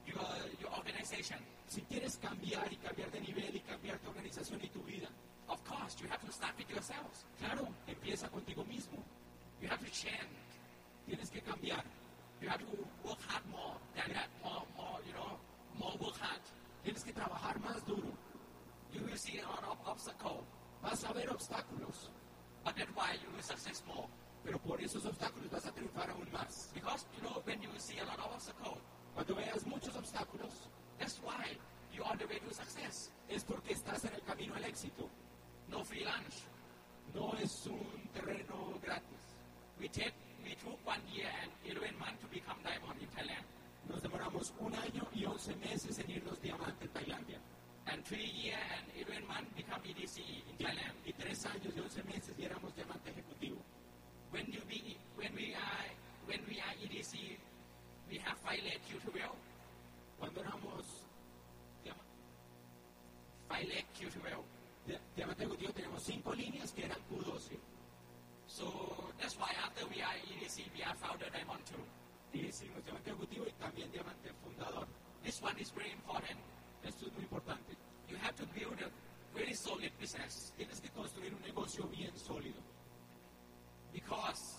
your 0.07 0.25
your 0.61 0.73
organization, 0.73 1.39
Si 1.69 1.83
quieres 1.83 2.17
cambiar 2.17 2.73
y 2.73 2.77
cambiar 2.77 3.11
de 3.11 3.21
nivel 3.21 3.55
y 3.55 3.61
cambiar 3.61 3.99
tu 3.99 4.09
organización 4.09 4.59
y 4.65 4.69
tu 4.71 4.83
vida, 4.85 5.09
of 5.49 5.63
course 5.69 6.01
you 6.01 6.09
have 6.09 6.25
to 6.25 6.33
start 6.33 6.57
with 6.57 6.69
yourselves. 6.71 7.27
claro, 7.39 7.69
empieza 7.87 8.27
contigo 8.31 8.65
mismo. 8.65 9.05
You 9.61 9.69
have 9.69 9.85
to 9.85 9.91
change. 9.91 10.33
Tienes 11.07 11.29
que 11.31 11.43
cambiar. 11.43 11.85
You 12.41 12.49
have 12.49 12.61
to 12.61 12.89
work 13.05 13.21
hard 13.29 13.45
more 13.51 13.77
than 13.95 14.15
that. 14.15 14.29
More, 14.43 14.65
more, 14.79 14.99
you 15.07 15.13
know, 15.13 15.37
more 15.79 15.93
work 16.01 16.17
hard. 16.17 16.41
Tienes 16.85 17.05
que 17.05 17.13
trabajar 17.13 17.61
más 17.61 17.85
duro. 17.85 18.17
You 18.95 19.03
will 19.03 19.19
see 19.19 19.39
a 19.41 19.47
lot 19.47 19.65
of 19.65 19.77
obstacles, 19.87 20.45
Vas 20.99 21.11
a 21.11 21.13
ver 21.13 21.31
obstáculos, 21.31 22.11
but 22.65 22.75
that's 22.75 22.91
why 22.97 23.13
you 23.23 23.31
will 23.33 23.41
success 23.43 23.85
more. 23.87 24.09
pero 24.43 24.59
por 24.59 24.81
esos 24.81 25.05
obstáculos 25.05 25.49
vas 25.49 25.65
a 25.67 25.71
triunfar 25.71 26.11
aún 26.11 26.29
más. 26.33 26.71
Because 26.75 27.07
you 27.15 27.23
know 27.23 27.41
when 27.47 27.63
you 27.63 27.71
see 27.79 28.01
a 28.01 28.05
lot 28.05 28.19
of 28.19 28.33
obstacles, 28.35 28.79
Cuando 29.15 29.37
veas 29.37 29.65
muchos 29.65 29.95
obstáculos, 29.95 30.67
that's 30.99 31.21
why 31.23 31.57
you're 31.93 32.05
on 32.05 32.19
the 32.19 32.27
way 32.27 32.41
to 32.41 32.53
success. 32.53 33.13
es 33.29 33.45
porque 33.45 33.75
estás 33.75 34.05
en 34.07 34.15
el 34.15 34.23
camino 34.23 34.57
al 34.57 34.65
éxito. 34.65 35.09
No 35.69 35.85
free 35.85 36.03
lunch. 36.03 36.43
No 37.15 37.33
es 37.39 37.67
un 37.67 38.09
terreno 38.13 38.75
gratis. 38.83 39.39
We 39.79 39.89
take 39.89 40.15
we 40.43 40.57
took 40.57 40.85
one 40.85 41.03
year 41.15 41.31
and 41.43 41.53
11 41.63 41.97
months 41.97 42.21
to 42.23 42.27
become 42.27 42.59
diamond 42.65 43.01
in 43.01 43.09
Thailand, 43.15 43.47
Nos 43.89 44.03
demoramos 44.03 44.53
un 44.59 44.75
año 44.75 45.07
y 45.15 45.25
once 45.27 45.55
meses 45.55 45.97
en 46.01 46.11
irnos 46.11 46.41
diamante 46.43 46.87
en 46.87 46.91
Tailandia. 46.91 47.39
And 47.91 48.05
three 48.05 48.31
year 48.35 48.59
and 48.77 49.07
11 49.09 49.27
months 49.27 49.51
become 49.57 49.81
EDC 49.83 50.19
in 50.21 50.57
Thailand. 50.59 50.95
Y 51.07 51.13
tres 51.13 51.45
años 51.47 51.73
y 51.77 51.81
once 51.81 52.03
meses 52.05 52.35
y 52.39 52.45
éramos 52.45 52.75
diamante 52.75 53.11
ejecutivo. 53.11 53.59
When 54.31 54.47
you 54.53 54.61
be 54.69 54.97
when 55.17 55.35
we 55.35 55.55
are 55.55 55.87
when 56.27 56.41
we 56.49 56.61
are 56.61 56.75
EDC, 56.85 57.17
we 58.11 58.19
have 58.19 58.37
five 58.39 58.63
leg 58.63 58.79
Q12, 58.89 59.21
Cuando 60.19 60.41
éramos 60.41 60.85
leg 63.51 63.85
Q12. 63.99 64.45
di- 64.87 64.99
diamante 65.17 65.43
ejecutivo 65.45 65.73
teníamos 65.73 66.03
cinco 66.03 66.35
líneas 66.35 66.73
que 66.73 66.85
eran 66.85 66.99
Q12. 67.11 67.59
So 68.47 69.13
that's 69.19 69.37
why 69.37 69.51
after 69.65 69.87
we 69.89 70.01
are 70.03 70.15
EDC, 70.29 70.65
we 70.77 70.83
are 70.83 70.95
founder 70.97 71.29
diamond 71.31 71.65
too. 71.67 71.83
Y 72.33 72.47
hicimos 72.49 72.85
diamante 72.85 73.11
ejecutivo 73.11 73.47
y 73.47 73.53
también 73.59 73.91
diamante 73.91 74.31
fundador. 74.45 74.87
This 75.25 75.41
one 75.43 75.59
is 75.59 75.71
very 75.73 75.91
important. 75.93 76.39
Muy 76.85 76.91
importante. 76.93 77.21
You 77.21 77.28
have 78.29 78.37
to 78.37 78.47
build 78.53 78.77
a 78.85 78.91
very 79.37 79.55
solid 79.55 79.91
business 79.99 80.53
Tienes 80.57 80.81
que 80.81 80.91
construir 80.91 81.33
un 81.33 81.41
negocio 81.43 81.85
bien 81.89 82.13
sólido. 82.17 82.61
because 83.93 84.59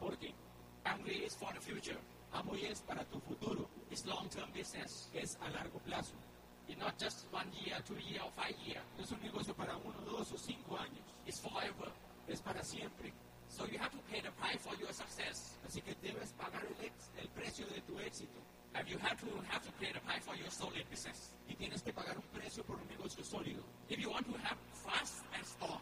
Porque 0.00 0.32
Amway 0.86 1.26
is 1.26 1.34
for 1.34 1.52
the 1.52 1.60
future. 1.60 1.98
Amway 2.32 2.70
es 2.70 2.80
para 2.82 3.04
tu 3.10 3.18
futuro. 3.18 3.68
It's 3.90 4.06
long-term 4.06 4.48
business. 4.54 5.08
Es 5.12 5.36
a 5.42 5.50
largo 5.50 5.80
plazo. 5.84 6.14
It's 6.68 6.78
not 6.78 6.96
just 6.98 7.26
one 7.32 7.50
year, 7.64 7.76
two 7.84 7.96
year, 7.98 8.22
or 8.22 8.30
five 8.36 8.54
year. 8.64 8.78
No 8.96 9.02
es 9.02 9.10
un 9.10 9.18
negocio 9.20 9.54
para 9.54 9.74
uno, 9.76 9.98
dos 10.06 10.30
o 10.32 10.38
cinco 10.38 10.76
años. 10.76 11.02
It's 11.26 11.40
forever. 11.40 11.90
Es 12.28 12.40
para 12.40 12.62
siempre. 12.62 13.12
So 13.48 13.66
you 13.66 13.78
have 13.78 13.90
to 13.90 13.98
pay 14.12 14.20
the 14.20 14.30
price 14.38 14.60
for 14.62 14.76
your 14.78 14.92
success, 14.92 15.56
Así 15.66 15.80
que 15.82 15.94
debes 16.00 16.32
pagar 16.34 16.62
el, 16.64 16.92
el 17.20 17.28
precio 17.30 17.66
de 17.66 17.80
tu 17.80 17.98
éxito. 17.98 18.38
You 18.86 18.98
have 18.98 19.18
to 19.20 19.26
have 19.50 19.64
to 19.64 19.72
pay 19.80 19.92
the 19.92 20.00
price 20.00 20.24
for 20.24 20.36
your 20.36 20.50
solid 20.50 20.84
business. 20.90 21.30
Y 21.48 21.54
tienes 21.54 21.82
que 21.82 21.92
pagar 21.92 22.16
un 22.16 22.24
precio 22.32 22.62
por 22.64 22.76
un 22.76 22.86
negocio 22.88 23.24
sólido. 23.24 23.62
If 23.88 23.98
you 23.98 24.10
want 24.10 24.26
to 24.26 24.34
have 24.44 24.58
fast 24.84 25.24
and 25.34 25.44
strong, 25.44 25.80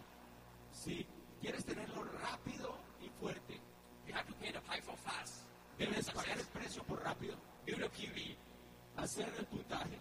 Si 0.73 1.05
quieres 1.41 1.65
tenerlo 1.65 2.05
rápido 2.23 2.77
y 3.03 3.09
fuerte, 3.21 3.61
you 4.07 4.15
have 4.15 4.27
to 4.27 4.35
pay 4.35 4.53
the 4.53 4.61
price 4.61 4.85
for 4.85 4.97
fast. 4.99 5.43
A 5.75 5.85
debes 5.85 6.11
pagar 6.11 6.39
el 6.39 6.45
precio 6.47 6.83
por 6.85 7.03
rápido. 7.03 7.35
build 7.67 7.83
a 7.83 7.89
PV, 7.89 8.37
Hacer 8.97 9.27
el 9.39 9.45
puntaje. 9.47 9.99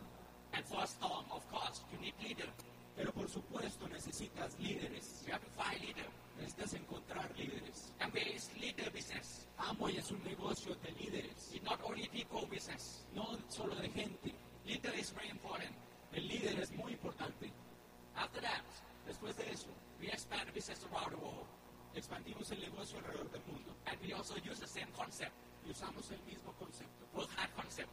and 0.54 0.64
for 0.66 0.86
strong, 0.88 1.26
of 1.32 1.44
course, 1.52 1.82
you 1.92 1.98
need 2.00 2.14
leader. 2.22 2.48
Pero 2.96 3.12
por 3.12 3.28
supuesto 3.28 3.88
necesitas 3.90 4.58
líderes. 4.60 5.24
You 5.26 5.34
have 5.34 5.44
to 5.44 5.52
find 5.62 5.82
leader. 5.82 6.06
Necesitas 6.38 6.74
encontrar 6.74 7.30
líderes. 7.38 7.94
Amway 8.00 8.36
is 8.36 8.50
leader 8.60 8.92
business. 8.92 9.48
Amway 9.58 9.98
es 9.98 10.12
un 10.12 10.24
negocio 10.24 10.76
de 10.76 10.92
líderes. 10.92 11.54
It's 11.54 11.64
not 11.64 11.80
only 11.84 12.08
people 12.10 12.46
business. 12.50 13.06
No 13.14 13.38
solo 13.50 13.76
de 13.76 13.90
gente. 13.90 14.34
Leader 14.66 14.94
is 15.00 15.12
very 15.14 15.30
important. 15.30 15.72
El 16.14 16.28
líder 16.28 16.60
es 16.60 16.72
muy 16.72 16.92
importante. 16.94 17.52
After 18.16 18.42
that, 18.42 18.64
Después 19.06 19.38
de 19.38 19.52
eso, 19.52 19.68
we 20.02 20.08
expand 20.08 20.52
business 20.52 20.84
around 20.92 21.12
the 21.12 21.18
world, 21.18 21.46
expandimos 21.94 22.50
el 22.50 22.60
negocio 22.60 22.98
alrededor 22.98 23.30
del 23.30 23.42
mundo 23.46 23.76
and 23.86 24.02
we 24.02 24.12
also 24.14 24.34
use 24.38 24.60
the 24.60 24.68
same 24.68 24.88
concept, 24.98 25.32
y 25.64 25.70
usamos 25.70 26.10
el 26.10 26.20
mismo 26.24 26.52
concepto, 26.54 27.06
work 27.14 27.30
hard 27.38 27.52
concept. 27.54 27.90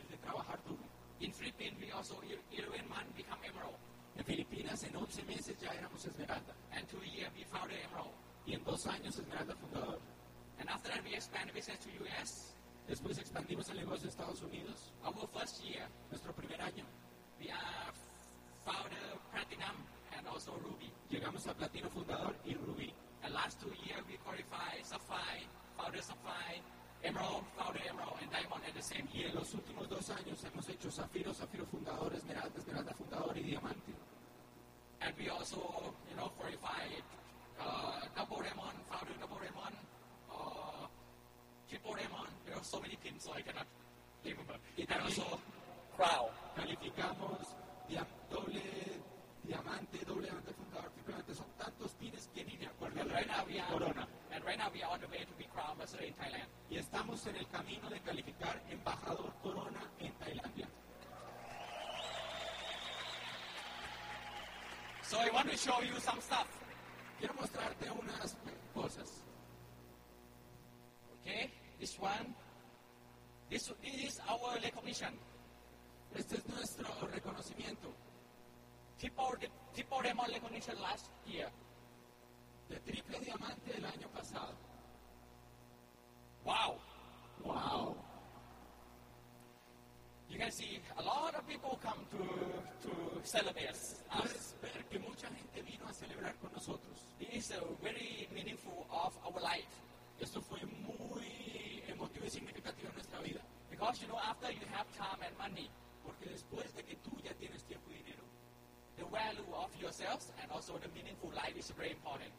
el 0.00 0.08
de 0.08 0.16
trabajar 0.18 0.62
duro. 0.64 0.82
In 1.18 1.32
Philippines, 1.32 1.76
we 1.80 1.90
also 1.90 2.14
11 2.22 2.88
months 2.88 3.12
become 3.16 3.38
emerald, 3.44 3.74
En 4.16 4.24
Filipinas 4.24 4.84
en 4.84 4.94
11 4.94 5.24
meses 5.24 5.58
ya 5.60 5.72
éramos 5.74 6.04
Esmeralda 6.04 6.54
and 6.70 6.86
two 6.88 7.02
years 7.04 7.32
we 7.36 7.42
founded 7.44 7.78
emerald. 7.82 8.12
y 8.46 8.54
en 8.54 8.62
dos 8.82 8.94
años 8.94 9.18
Esmeralda 9.18 9.54
fundador. 9.54 9.98
And 10.58 10.68
after 10.68 10.90
that, 10.90 11.04
we 11.04 11.14
expand 11.14 11.48
the 11.48 11.54
business 11.54 11.78
to 11.80 11.88
US. 12.02 12.54
Después 12.88 13.18
expandimos 13.18 13.68
el 13.70 13.76
negocio 13.76 14.06
a 14.06 14.10
Estados 14.10 14.42
Unidos. 14.42 14.92
Our 15.04 15.28
first 15.32 15.62
year, 15.62 15.86
Nuestro 16.10 16.32
primer 16.32 16.60
año 16.60 16.84
we 17.38 17.50
are 17.50 17.92
founder 18.64 19.18
platinum 19.30 19.76
and 20.16 20.26
also 20.26 20.52
ruby. 20.64 20.90
llegamos 21.10 21.46
a 21.46 21.54
Platino 21.54 21.88
fundador 21.90 22.34
y 22.44 22.54
Rubí. 22.54 22.92
And 23.22 23.34
last 23.34 23.60
two 23.60 23.72
years, 23.86 24.02
we 24.08 24.16
qualify 24.18 24.82
sapphire, 24.82 25.46
founder 25.76 26.02
sapphire, 26.02 26.60
emerald, 27.04 27.44
founder 27.56 27.82
emerald, 27.88 28.18
and 28.20 28.30
diamond 28.32 28.62
at 28.66 28.74
the 28.74 28.82
same 28.82 29.06
year. 29.12 29.28
en 29.28 29.36
los 29.36 29.54
últimos 29.54 29.88
dos 29.88 30.10
años 30.10 30.42
hemos 30.44 30.68
hecho 30.68 30.90
Zafiro, 30.90 31.32
Zafiro 31.32 31.64
fundador, 31.66 32.12
Esmeralda, 32.14 32.58
Esmeralda 32.58 32.92
fundador 32.94 33.36
y 33.38 33.42
Diamante. 33.42 33.92
And 35.00 35.14
we 35.18 35.28
also, 35.28 35.94
you 36.10 36.16
know, 36.16 36.30
qualified 36.38 37.02
uh, 37.62 38.00
diamond, 38.14 38.78
founder 38.90 39.14
diamond, 39.18 39.76
uh, 40.30 40.86
triple 41.68 41.94
diamond. 41.94 42.28
There 42.46 42.56
are 42.56 42.64
so 42.64 42.80
many 42.80 42.96
pins, 42.96 43.24
so 43.24 43.32
I 43.32 43.42
cannot 43.42 43.66
remember. 44.24 44.56
Y 44.76 44.84
también 44.86 45.06
also 45.06 45.38
crown. 45.96 46.28
calificamos 46.56 47.38
dia- 47.88 48.06
doble 48.30 48.62
diamante, 49.44 49.98
doble 50.04 50.26
diamante 50.26 50.52
fundador, 50.54 50.90
triple 50.92 51.12
diamante. 51.14 51.34
Son 51.34 51.46
tantos 51.58 51.92
pines 51.94 52.28
que 52.34 52.44
ni 52.44 52.56
me 52.58 52.66
acuerdo. 52.66 53.00
And 53.00 53.10
right 53.10 53.26
now 53.26 53.44
we 53.46 53.58
are 53.60 53.68
Corona. 53.70 54.06
and 54.32 54.44
right 54.44 54.58
now 54.58 54.70
we 54.72 54.82
are 54.82 54.92
on 54.92 55.00
the 55.00 55.08
way 55.08 55.24
to 55.24 55.34
be 55.38 55.44
crown 55.54 55.70
ambassador 55.72 56.04
in 56.04 56.14
Thailand. 56.14 56.48
Y 56.70 56.76
estamos 56.78 57.26
en 57.26 57.36
el 57.36 57.46
camino 57.48 57.88
de 57.90 58.00
calificar 58.00 58.60
embajador 58.70 59.32
Corona 59.42 59.82
en 60.00 60.12
Tailandia. 60.14 60.68
So 65.02 65.18
I 65.18 65.28
want 65.30 65.50
to 65.50 65.56
show 65.58 65.80
you 65.82 65.98
some 66.00 66.20
stuff. 66.20 66.46
Quiero 67.22 67.34
mostrarte 67.34 67.88
unas 67.88 68.36
cosas. 68.74 69.22
Okay, 71.20 71.52
this 71.78 71.96
one. 72.00 72.34
This, 73.48 73.72
this 73.80 73.94
is 73.94 74.20
our 74.28 74.58
recognition. 74.60 75.14
Este 76.16 76.38
es 76.38 76.48
nuestro 76.48 76.88
reconocimiento 77.06 77.94
diamond 80.02 80.32
recognition 80.32 80.74
last 80.82 81.10
year. 81.24 81.48
de 82.68 82.80
triple 82.80 83.20
diamante 83.20 83.72
del 83.72 83.84
año 83.84 84.08
pasado. 84.08 84.56
Wow. 86.44 86.80
¡Wow! 87.44 87.96
You 90.28 90.38
can 90.38 90.50
see 90.50 90.80
a 90.96 91.02
lot 91.02 91.36
of 91.36 91.46
people 91.46 91.78
come 91.80 92.04
to, 92.10 92.88
to 92.88 93.20
celebrate 93.22 93.70
us. 93.70 94.02
Puedes 94.10 94.56
ver 94.60 94.84
que 94.90 94.98
mucha 94.98 95.28
gente 95.28 95.62
vino 95.62 95.86
a 95.86 95.92
celebrar 95.92 96.34
con 96.40 96.50
nosotros. 96.52 97.01
This 97.30 97.50
is 97.50 97.56
a 97.56 97.62
very 97.82 98.28
meaningful 98.34 98.86
of 98.90 99.14
our 99.24 99.40
life. 99.40 99.70
Esto 100.20 100.40
fue 100.40 100.58
muy 100.66 101.82
emotivo 101.88 102.26
y 102.26 102.30
significativo 102.30 102.88
en 102.88 102.94
nuestra 102.94 103.20
vida. 103.20 103.40
Because 103.70 104.00
you 104.02 104.08
know, 104.08 104.18
after 104.18 104.50
you 104.50 104.66
have 104.74 104.86
time 104.96 105.22
and 105.26 105.36
money, 105.38 105.70
Porque 106.04 106.26
después 106.28 106.74
de 106.74 106.82
que 106.82 106.96
tú 106.96 107.10
ya 107.22 107.32
tienes 107.34 107.62
tiempo 107.64 107.88
y 107.90 107.94
dinero, 108.02 108.24
the 108.96 109.04
value 109.04 109.46
of 109.54 109.70
yourselves 109.80 110.32
and 110.42 110.50
also 110.50 110.76
the 110.78 110.88
meaningful 110.88 111.30
life 111.30 111.56
is 111.56 111.70
very 111.70 111.92
important. 111.92 112.32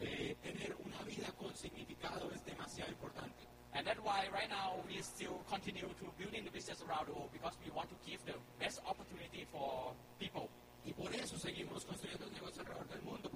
eh, 0.00 0.36
tener 0.42 0.74
una 0.84 1.02
vida 1.04 1.30
con 1.38 1.54
significado 1.54 2.30
es 2.34 2.44
demasiado 2.44 2.90
importante. 2.90 3.46
And 3.74 3.86
that's 3.86 4.00
why 4.00 4.28
right 4.32 4.50
now 4.50 4.82
we 4.86 5.00
still 5.00 5.40
continue 5.48 5.88
to 5.88 6.06
building 6.18 6.44
the 6.44 6.50
business 6.50 6.82
around 6.82 7.06
the 7.06 7.12
world 7.12 7.30
because 7.32 7.56
we 7.64 7.70
want 7.70 7.88
to 7.88 7.96
give 8.04 8.20
the 8.26 8.34
best 8.58 8.80
opportunity 8.86 9.46
for 9.50 9.94
people. 10.18 10.48
Y 10.84 10.92
por 10.92 11.14
eso 11.14 11.38
seguimos 11.38 11.84
construyendo 11.84 12.26
el 12.26 12.32
negocio 12.32 12.62
alrededor 12.62 12.88
del 12.88 13.02
mundo, 13.02 13.30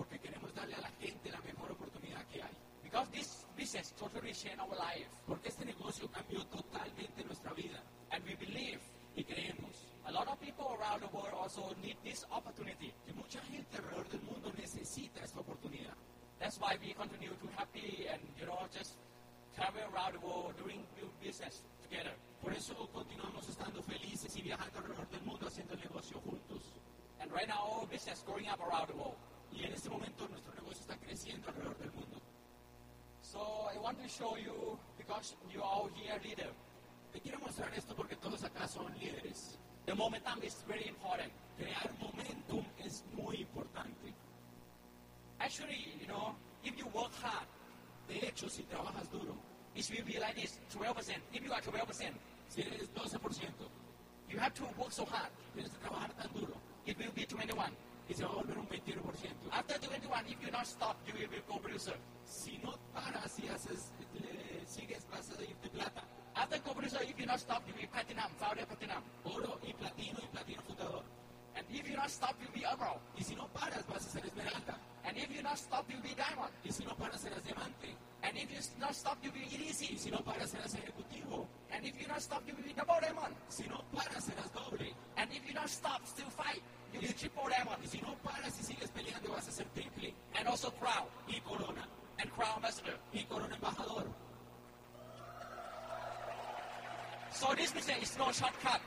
darle 0.56 0.75
a 0.75 0.80
la 0.80 0.90
gente 0.98 1.30
la 1.30 1.40
mejor 1.42 1.70
oportunidad 1.70 2.25
que 2.32 2.42
hay. 2.42 2.56
Because 2.82 3.08
this 3.12 3.46
business 3.56 3.92
totally 3.96 4.32
changed 4.32 4.58
our 4.58 4.75
life. 4.75 5.06
Porque 5.26 5.48
este 5.48 5.64
negocio 5.64 6.08
cambió 6.10 6.44
totalmente 6.46 7.22
nuestra 7.25 7.52
vida. 7.52 7.82
And 8.10 8.25
we 8.25 8.34
believe 8.34 8.80
Y 9.16 9.25
creemos 9.25 9.86
a 10.04 10.12
lot 10.12 10.28
of 10.28 10.38
people 10.40 10.76
around 10.78 11.00
the 11.00 11.08
world 11.08 11.32
also 11.32 11.75
need 11.82 11.96
this 12.04 12.26
opportunity. 12.30 12.92
que 13.06 13.14
mucha 13.14 13.40
gente 13.48 13.76
alrededor 13.78 14.06
del 14.10 14.20
mundo 14.22 14.52
necesita 14.58 15.25
esta 15.25 15.40
oportunidad. 15.40 15.94
That's 16.38 16.58
why 16.60 16.76
we 16.80 16.92
continue 16.92 17.30
to 17.30 17.48
happy 17.56 18.06
and 18.12 18.20
you 18.38 18.44
know 18.44 18.68
just 18.70 18.92
travel 19.56 19.80
around 19.92 20.12
the 20.12 20.20
world 20.20 20.54
doing 20.58 20.84
business 21.22 21.62
together. 21.82 22.12
Por 22.42 22.52
eso 22.52 22.75
continuamos 22.92 23.48
estando 23.48 23.82
felices 23.82 24.36
y 24.36 24.42
viajando 24.42 24.78
alrededor 24.78 25.08
del 25.08 25.22
mundo 25.22 25.46
haciendo 25.46 25.75
negocio 25.76 26.20
juntos. 26.20 26.60
And 27.20 27.32
right 27.32 27.48
now 27.48 27.80
our 27.80 27.86
business 27.86 28.22
growing 28.26 28.48
up 28.48 28.60
around 28.60 28.88
the 28.88 28.96
world. 28.96 29.16
Y 29.56 29.64
en 29.64 29.72
este 29.72 29.88
momento 29.88 30.28
nuestro 30.28 30.54
negocio 30.54 30.80
está 30.80 30.96
creciendo 30.98 31.48
alrededor 31.48 31.78
del 31.78 31.92
mundo. 31.92 32.20
So 33.22 33.68
I 33.75 33.78
want 33.78 34.00
to 34.02 34.08
show 34.08 34.36
you 34.36 34.78
because 34.98 35.34
you 35.52 35.62
are 35.62 35.68
all 35.68 35.90
here 35.94 36.20
leader. 36.22 36.52
Te 37.12 37.20
quiero 37.20 37.38
mostrar 37.40 37.72
esto 37.75 37.94
porque 37.96 38.16
todos 38.16 38.44
acá 38.44 38.68
son 38.68 38.92
líderes. 38.98 39.58
The 39.86 39.94
momentum 39.94 40.42
is 40.42 40.62
very 40.68 40.86
important. 40.86 41.32
Crear 41.56 41.90
momentum 41.98 42.64
es 42.84 43.02
muy 43.14 43.36
importante. 43.36 44.14
Actually, 45.40 45.94
you 46.00 46.06
know, 46.06 46.34
if 46.62 46.76
you 46.78 46.86
work 46.94 47.12
hard, 47.22 47.46
De 48.08 48.18
hecho, 48.18 48.48
si 48.48 48.62
trabajas 48.64 49.10
duro, 49.10 49.34
it 49.75 49.90
will 49.90 50.04
be 50.04 50.18
like 50.18 50.36
this, 50.36 50.60
12%. 50.72 51.16
If 51.32 51.44
you 51.44 51.52
are 51.52 51.60
12%, 51.60 52.12
si 52.48 52.62
eres 52.62 52.88
12%, 52.94 53.50
you 54.30 54.38
have 54.38 54.54
to 54.54 54.62
work 54.78 54.92
so 54.92 55.04
hard. 55.04 55.30
tienes 55.54 55.70
que 55.72 55.78
trabajar 55.78 56.12
tan 56.14 56.32
duro 56.32 56.54
It 56.86 56.96
will 56.98 57.10
be 57.12 57.26
21. 57.26 57.70
Y 58.08 58.14
va 58.14 58.28
a 58.28 58.32
volver 58.32 58.58
un 58.58 58.68
21%. 58.68 59.50
After 59.52 59.78
21, 59.78 60.28
if 60.28 60.42
you 60.42 60.50
not 60.50 60.66
stop, 60.66 60.96
you 61.06 61.14
will 61.14 61.28
be 61.28 61.40
go 61.48 61.58
producer. 61.58 61.96
Si 62.25 62.58
no 62.58 62.75
paras 62.94 63.38
y 63.38 63.48
haces, 63.48 63.92
le 64.14 64.66
sigues, 64.66 65.06
vas 65.10 65.30
a 65.30 65.68
plata, 65.68 66.02
After 66.34 66.58
go 66.60 66.72
producer, 66.75 67.02
if 67.02 67.18
you 67.18 67.26
not 67.26 67.38
stop, 67.40 67.62
you 67.66 67.72
will 67.75 67.82
be 67.82 67.86
platinum, 67.88 68.30
founder 68.38 68.66
platinum. 68.66 69.02
oro 69.25 69.58
y 69.62 69.72
platino 69.72 70.18
y 70.22 70.26
platino 70.28 70.62
fundador. 70.62 71.02
And 71.56 71.64
if 71.70 71.88
you 71.88 71.96
not 71.96 72.10
stop, 72.10 72.36
you 72.40 72.46
will 72.52 72.60
be 72.60 72.66
emerald. 72.66 73.00
Y 73.16 73.22
si 73.25 73.34
no 73.34 73.48
paras, 73.48 73.84
vas 73.88 74.06
a 74.06 74.10
ser 74.10 74.26
esmeralda. 74.26 74.78
And 75.04 75.16
if 75.16 75.30
you 75.34 75.42
not 75.42 75.56
stop, 75.56 75.88
you 75.88 75.96
will 75.96 76.02
be 76.02 76.14
diamond. 76.14 76.52
Y 76.64 76.70
si 76.70 76.84
no 76.84 76.94
paras, 76.96 77.20
serás 77.20 77.42
diamante. 77.44 77.96
And 78.22 78.36
if 78.36 78.50
you 78.50 78.60
not 78.78 78.94
stop, 78.94 79.16
you 79.22 79.30
will 79.30 79.40
be 79.40 79.56
Y 79.56 79.68
easy. 79.70 79.96
si 79.96 80.10
no 80.10 80.18
paras, 80.22 80.50
serás 80.50 80.75
ejecutivo. 80.75 81.46
And 81.70 81.84
if 81.86 81.98
you 82.00 82.06
not 82.08 82.20
stop, 82.20 82.42
you 82.46 82.54
will 82.54 82.64
be 82.64 82.75
double 82.75 83.00
diamond. 83.00 83.34
Si 83.48 83.66
no 83.68 83.82
paras, 83.94 84.25
serás 84.25 84.52
doble. 84.52 84.92
And 85.16 85.32
if 85.32 85.46
you 85.46 85.54
not 85.54 85.68
stop, 85.70 86.04
still 86.06 86.28
fight, 86.30 86.60
you 87.00 87.08
will 87.08 87.14
be 87.14 87.18
triple 87.18 87.48
diamond. 87.48 87.82
Y 87.82 87.86
si 87.88 88.00
no 88.00 88.14
paras 88.22 88.58
y 88.60 88.62
sigues 88.62 88.90
peleando, 88.90 89.30
vas 89.32 89.48
a 89.48 89.52
ser 89.52 89.66
triple. 89.74 90.14
And 90.34 90.48
also 90.48 90.70
crown 90.72 91.06
Y 91.28 91.40
corona. 91.40 91.86
and 92.18 92.30
crown 92.32 92.56
ambassador. 92.56 92.98
Y 93.12 93.24
corona 93.24 93.54
embajador. 93.54 94.06
So 97.30 97.54
this 97.54 97.70
business 97.72 98.02
is 98.02 98.18
no 98.18 98.32
shortcut. 98.32 98.80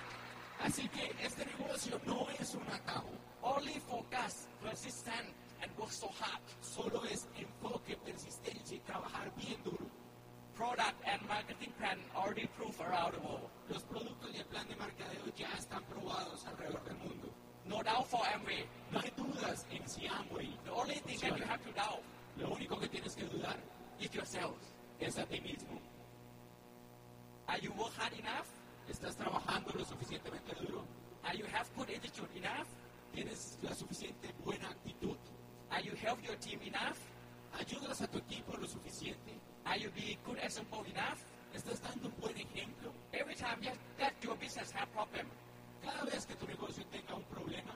Así 0.64 0.90
que 0.90 1.14
este 1.24 1.46
negocio 1.46 2.00
no 2.06 2.28
es 2.40 2.56
un 2.56 2.64
atajo. 2.68 3.10
Only 3.42 3.80
focus, 3.80 4.48
persistent, 4.62 5.30
and 5.62 5.72
work 5.78 5.92
so 5.92 6.08
hard. 6.20 6.42
Solo 6.62 7.04
es 7.06 7.28
enfoque, 7.38 7.96
persistencia 8.04 8.76
y 8.76 8.80
trabajar 8.82 9.32
bien 9.38 9.62
duro. 9.64 9.86
Product 10.56 10.96
and 11.06 11.22
marketing 11.28 11.72
plan 11.78 11.98
already 12.16 12.48
proved 12.58 12.82
around 12.82 13.14
the 13.14 13.20
world. 13.22 13.50
Los 13.70 13.84
productos 13.84 14.30
y 14.34 14.40
el 14.40 14.46
plan 14.46 14.68
de 14.68 14.76
mercadeo 14.76 15.26
ya 15.38 15.48
están 15.58 15.84
probados 15.86 16.46
alrededor 16.48 16.84
del 16.84 16.98
mundo. 16.98 17.30
No 17.70 17.82
doubt 17.84 18.08
for 18.08 18.20
Amway. 18.26 18.66
No 18.92 19.00
hay 19.00 19.12
dudas 19.16 19.66
en 19.72 19.88
si 19.88 20.08
Amway. 20.08 20.50
The 20.66 20.72
only 20.72 20.96
thing 21.06 21.20
that 21.22 21.38
you 21.38 21.46
have 21.46 21.64
to 21.64 21.72
doubt 21.74 22.02
Lo 22.38 22.48
único 22.50 22.80
que 22.80 22.88
tienes 22.88 23.16
que 23.16 23.26
dudar 23.26 23.58
is 24.00 24.12
yourself. 24.14 24.56
es 25.00 25.18
a 25.18 25.26
ti 25.26 25.40
mismo. 25.40 25.80
Are 27.48 27.60
you 27.60 27.72
work 27.74 27.94
hard 27.98 28.14
enough? 28.14 28.48
¿Estás 28.90 29.16
trabajando 29.16 29.72
lo 29.78 29.86
suficientemente 29.86 30.56
duro? 30.56 30.84
Are 31.24 31.36
you 31.38 31.46
have 31.46 31.70
good 31.76 31.90
attitude 31.90 32.30
enough? 32.36 32.68
¿Tienes 33.14 33.58
la 33.62 33.74
suficiente 33.74 34.34
buena 34.44 34.70
actitud? 34.70 35.18
Are 35.72 35.82
you 35.84 35.94
help 35.96 36.22
your 36.24 36.36
team 36.38 36.60
enough? 36.64 36.98
¿Ayudas 37.60 38.02
a 38.02 38.08
tu 38.08 38.18
equipo 38.20 38.58
lo 38.58 38.68
suficiente? 38.68 39.34
Are 39.66 39.80
you 39.80 39.90
be 39.92 40.18
good 40.26 40.38
example 40.42 40.84
enough? 40.86 41.20
¿Estás 41.54 41.82
dando 41.82 42.08
un 42.08 42.16
buen 42.20 42.36
ejemplo? 42.38 42.92
Every 43.12 43.36
time 43.36 43.58
yes, 43.62 43.78
that 43.98 44.14
your 44.24 44.36
business 44.38 44.72
have 44.72 44.88
problem, 44.94 45.28
Cada 45.92 46.06
vez 46.06 46.26
que 46.26 46.36
tu 46.36 46.46
negocio 46.48 46.86
tenga 46.92 47.16
un 47.16 47.24
problema, 47.24 47.74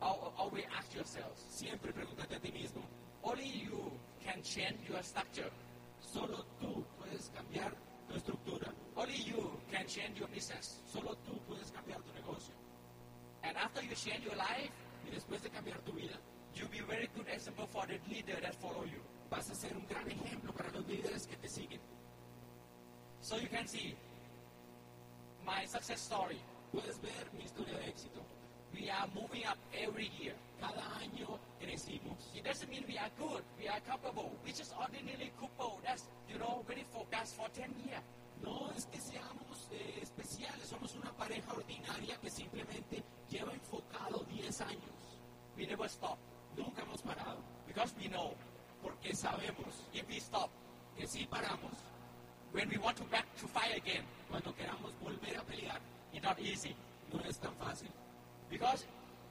al- 0.00 0.32
always 0.38 0.64
ask 0.78 0.94
yourself. 0.94 1.36
siempre 1.50 1.92
pregúntate 1.92 2.36
a 2.36 2.40
ti 2.40 2.50
mismo, 2.52 2.82
Only 3.22 3.44
you 3.64 3.92
can 4.24 4.42
change 4.42 4.78
your 4.88 5.02
structure. 5.02 5.50
solo 6.00 6.44
tú 6.58 6.84
puedes 6.98 7.28
cambiar 7.34 7.72
tu 8.08 8.14
estructura, 8.16 8.72
Only 8.96 9.22
you 9.24 9.60
can 9.70 9.86
change 9.86 10.18
your 10.18 10.28
business. 10.28 10.80
solo 10.86 11.14
tú 11.26 11.38
puedes 11.46 11.70
cambiar 11.70 12.00
tu 12.02 12.12
negocio. 12.14 12.54
And 13.42 13.56
after 13.56 13.82
you 13.82 13.94
change 13.94 14.24
your 14.24 14.36
life, 14.36 14.72
Y 15.06 15.10
después 15.10 15.42
de 15.42 15.50
cambiar 15.50 15.78
tu 15.84 15.92
vida, 15.92 16.16
you'll 16.54 16.68
be 16.70 16.78
a 16.80 16.84
very 16.84 17.08
good 17.16 17.26
example 17.28 17.66
for 17.66 17.86
the 17.86 17.98
leader 18.08 18.38
that 18.40 18.54
follow 18.56 18.84
you. 18.84 19.00
vas 19.30 19.48
a 19.50 19.54
ser 19.54 19.74
un 19.76 19.86
gran 19.86 20.08
ejemplo 20.10 20.52
para 20.52 20.70
los 20.72 20.86
líderes 20.86 21.26
que 21.26 21.36
te 21.36 21.48
siguen. 21.48 21.80
So 23.22 23.36
you 23.36 23.48
can 23.48 23.66
see 23.68 23.94
my 25.44 25.64
success 25.66 26.00
story. 26.00 26.40
Puedes 26.72 26.98
ver 27.00 27.19
Are 28.90 29.06
moving 29.14 29.46
up 29.46 29.56
every 29.72 30.10
year. 30.18 30.34
Cada 30.60 30.82
año 30.98 31.38
crecimos. 31.60 32.18
It 32.34 32.44
doesn't 32.44 32.68
mean 32.68 32.84
we 32.88 32.98
are 32.98 33.10
good, 33.16 33.42
we 33.58 33.68
are 33.68 33.80
capable. 33.80 34.34
We 34.44 34.50
just 34.50 34.74
ordinarily 34.76 35.30
couple 35.38 35.80
that's, 35.84 36.04
you 36.28 36.38
know, 36.38 36.64
very 36.66 36.84
focused 36.92 37.36
for 37.36 37.48
10 37.54 37.70
years. 37.86 38.02
No 38.42 38.70
es 38.76 38.86
que 38.86 38.98
seamos 39.00 39.68
eh, 39.70 40.00
especiales, 40.02 40.66
somos 40.68 40.94
una 40.96 41.12
pareja 41.12 41.52
ordinaria 41.52 42.16
que 42.20 42.30
simplemente 42.30 43.02
lleva 43.30 43.52
enfocado 43.52 44.24
10 44.28 44.60
años. 44.62 44.96
We 45.56 45.66
never 45.66 45.88
stop 45.88 46.18
Nunca 46.56 46.82
hemos 46.82 47.00
parado, 47.02 47.38
because 47.66 47.94
we 47.96 48.08
know 48.08 48.34
porque 48.82 49.14
sabemos 49.14 49.86
if 49.94 50.08
we 50.08 50.18
stop, 50.18 50.50
que 50.98 51.06
si 51.06 51.26
paramos, 51.26 51.78
when 52.52 52.68
we 52.68 52.76
want 52.78 52.96
to 52.96 53.04
back 53.04 53.26
to 53.40 53.46
fight 53.46 53.76
again, 53.76 54.02
cuando 54.28 54.52
queramos 54.54 54.92
volver 55.00 55.36
a 55.38 55.42
pelear, 55.44 55.78
it's 56.12 56.24
not 56.24 56.38
easy. 56.40 56.74
no 57.12 57.20
es 57.28 57.38
tan 57.38 57.54
fácil. 57.56 57.88
Because 58.50 58.84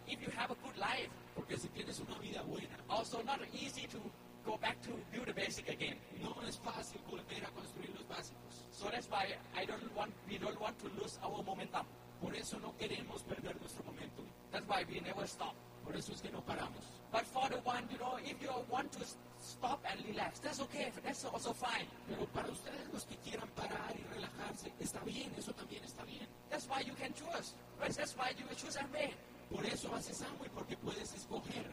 if 0.07 0.21
you 0.21 0.31
have 0.37 0.51
a 0.51 0.55
good 0.63 0.77
life, 0.77 1.09
Porque 1.35 1.57
si 1.57 1.69
tienes 1.69 1.99
una 1.99 2.17
vida 2.19 2.41
buena, 2.41 2.75
also 2.89 3.21
not 3.23 3.39
easy 3.53 3.87
to 3.87 3.97
go 4.45 4.57
back 4.57 4.81
to 4.81 4.89
build 5.11 5.27
the 5.27 5.33
basic 5.33 5.69
again. 5.69 5.95
no 6.21 6.35
es 6.47 6.57
fácil 6.57 6.99
volver 7.09 7.45
a 7.45 7.49
construir 7.51 7.89
los 7.95 8.05
básicos. 8.07 8.65
So 8.71 8.89
that's 8.89 9.07
why 9.09 9.35
I 9.55 9.65
don't 9.65 9.95
want 9.95 10.11
we 10.27 10.37
don't 10.37 10.59
want 10.59 10.77
to 10.79 10.87
lose 10.99 11.17
our 11.23 11.43
momentum. 11.43 11.85
Por 12.21 12.35
eso 12.35 12.59
no 12.59 12.73
queremos 12.77 13.23
perder 13.23 13.55
nuestro 13.61 13.83
momento. 13.85 14.23
That's 14.51 14.67
why 14.67 14.83
we 14.89 14.99
never 14.99 15.25
stop. 15.27 15.53
Por 15.85 15.95
eso 15.95 16.11
es 16.11 16.21
que 16.21 16.31
no 16.31 16.41
paramos. 16.41 16.83
But 17.11 17.25
for 17.25 17.47
the 17.49 17.59
one, 17.63 17.87
you 17.89 17.97
know, 17.99 18.17
if 18.23 18.41
you 18.41 18.51
want 18.69 18.91
to 18.93 19.05
stop 19.49 19.83
and 19.89 19.99
relax, 20.07 20.39
that's 20.39 20.61
okay. 20.61 20.91
That's 21.03 21.25
also 21.25 21.53
fine. 21.53 21.87
Pero 22.07 22.25
para 22.33 22.47
ustedes 22.49 22.87
los 22.93 23.03
que 23.05 23.15
quieran 23.23 23.47
parar 23.55 23.93
y 23.95 24.03
relajarse, 24.13 24.71
está 24.79 24.99
bien, 25.05 25.31
eso 25.37 25.51
también 25.53 25.83
está 25.83 26.03
bien. 26.05 26.27
That's 26.49 26.67
why 26.67 26.81
you 26.81 26.93
can 26.95 27.13
choose. 27.13 27.53
Right? 27.81 27.91
That's 27.91 28.15
why 28.15 28.31
you 28.37 28.45
choose 28.55 28.77
and 28.77 28.87
wait. 28.93 29.13
Por 29.51 29.65
eso 29.65 29.89
haces 29.95 30.21
Amway, 30.21 30.49
porque 30.53 30.77
puedes 30.77 31.11
escoger, 31.13 31.65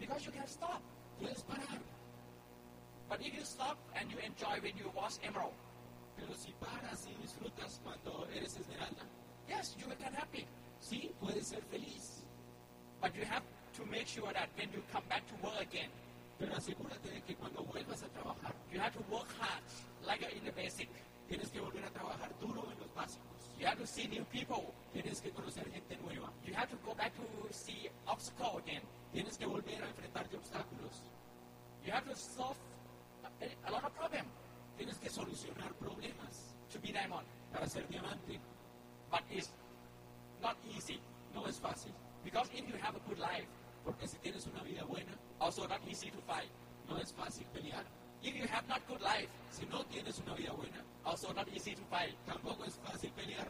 Because 0.00 0.26
you 0.26 0.32
can 0.32 0.46
stop. 0.48 0.82
puedes 1.20 1.42
parar. 1.44 1.78
But 3.08 3.20
if 3.20 3.34
you 3.34 3.44
stop 3.44 3.78
and 3.94 4.10
you 4.10 4.18
enjoy 4.18 4.58
when 4.60 4.76
you 4.76 4.90
watch 4.94 5.14
Emerald, 5.22 5.54
Pero 6.16 6.34
si 6.34 6.52
paras 6.60 7.06
y 7.06 7.14
disfrutas 7.22 7.80
cuando 7.82 8.26
eres 8.34 8.56
esmeralda, 8.56 9.02
yes, 9.48 9.74
you 9.78 9.86
can 9.86 10.12
happy. 10.14 10.46
sí, 10.80 11.10
puedes 11.20 11.46
ser 11.48 11.62
feliz. 11.70 12.22
But 13.00 13.14
you 13.16 13.24
have 13.24 13.42
to 13.76 13.86
make 13.86 14.06
sure 14.06 14.32
that 14.32 14.48
when 14.56 14.68
you 14.72 14.82
come 14.92 15.02
back 15.08 15.22
to 15.28 15.34
work 15.44 15.60
again, 15.60 15.88
Pero 16.42 16.56
asegúrate 16.56 17.08
de 17.08 17.22
que 17.22 17.36
cuando 17.36 17.62
vuelvas 17.62 18.02
a 18.02 18.08
trabajar, 18.08 18.52
you 18.72 18.80
have 18.80 18.90
to 18.90 19.04
work 19.14 19.28
hard, 19.38 19.62
like 20.04 20.26
in 20.34 20.42
the 20.42 20.50
basic. 20.50 20.88
tienes 21.28 21.48
que 21.50 21.60
volver 21.60 21.84
a 21.84 21.90
trabajar 21.90 22.36
duro 22.40 22.66
en 22.72 22.80
los 22.80 22.92
básicos. 22.94 23.48
You 23.60 23.68
have 23.68 23.78
to 23.78 23.86
see 23.86 24.08
new 24.08 24.24
people. 24.24 24.74
Tienes 24.92 25.20
que 25.20 25.30
conocer 25.30 25.70
gente 25.70 25.96
nueva. 25.98 26.32
You 26.44 26.52
have 26.54 26.68
to 26.70 26.76
go 26.84 26.96
back 26.96 27.12
to 27.14 27.22
see 27.54 27.88
obstacle 28.06 28.58
again. 28.58 28.82
Tienes 29.12 29.38
que 29.38 29.46
volver 29.46 29.84
a 29.84 29.86
enfrentarte 29.86 30.36
obstáculos. 30.36 31.04
You 31.86 31.92
have 31.92 32.08
to 32.10 32.16
solve 32.16 32.56
a, 33.64 33.70
lot 33.70 33.84
of 33.84 33.94
problem 33.94 34.26
Tienes 34.76 34.98
que 34.98 35.10
solucionar 35.10 35.72
problemas 35.74 36.56
to 36.72 36.80
be 36.80 36.92
diamond. 36.92 37.26
para 37.52 37.68
ser 37.68 37.86
diamante. 37.88 38.40
But 39.12 39.22
it's 39.30 39.52
not 40.42 40.56
easy. 40.76 41.00
No 41.32 41.46
es 41.46 41.60
fácil, 41.60 41.92
Because 42.24 42.50
if 42.52 42.68
you 42.68 42.74
have 42.82 42.96
a 42.96 43.00
good 43.08 43.20
life, 43.20 43.46
porque 43.84 44.08
si 44.08 44.18
tienes 44.18 44.46
una 44.48 44.62
vida 44.62 44.84
buena, 44.84 45.12
also 45.42 45.66
not 45.66 45.80
easy 45.88 46.10
to 46.10 46.18
fight. 46.26 46.48
no 46.88 46.96
es 46.98 47.12
fácil 47.12 47.44
pelear. 47.52 47.84
If 48.22 48.36
you 48.36 48.46
have 48.46 48.66
not 48.68 48.80
good 48.86 49.00
life, 49.02 49.28
Si 49.50 49.66
no 49.66 49.82
tienes 49.84 50.18
una 50.20 50.34
vida 50.34 50.52
buena, 50.52 50.80
also 51.04 51.32
not 51.32 51.48
easy 51.52 51.74
to 51.74 51.82
fight. 51.90 52.14
tampoco 52.26 52.64
es 52.64 52.78
fácil 52.78 53.10
pelear, 53.12 53.48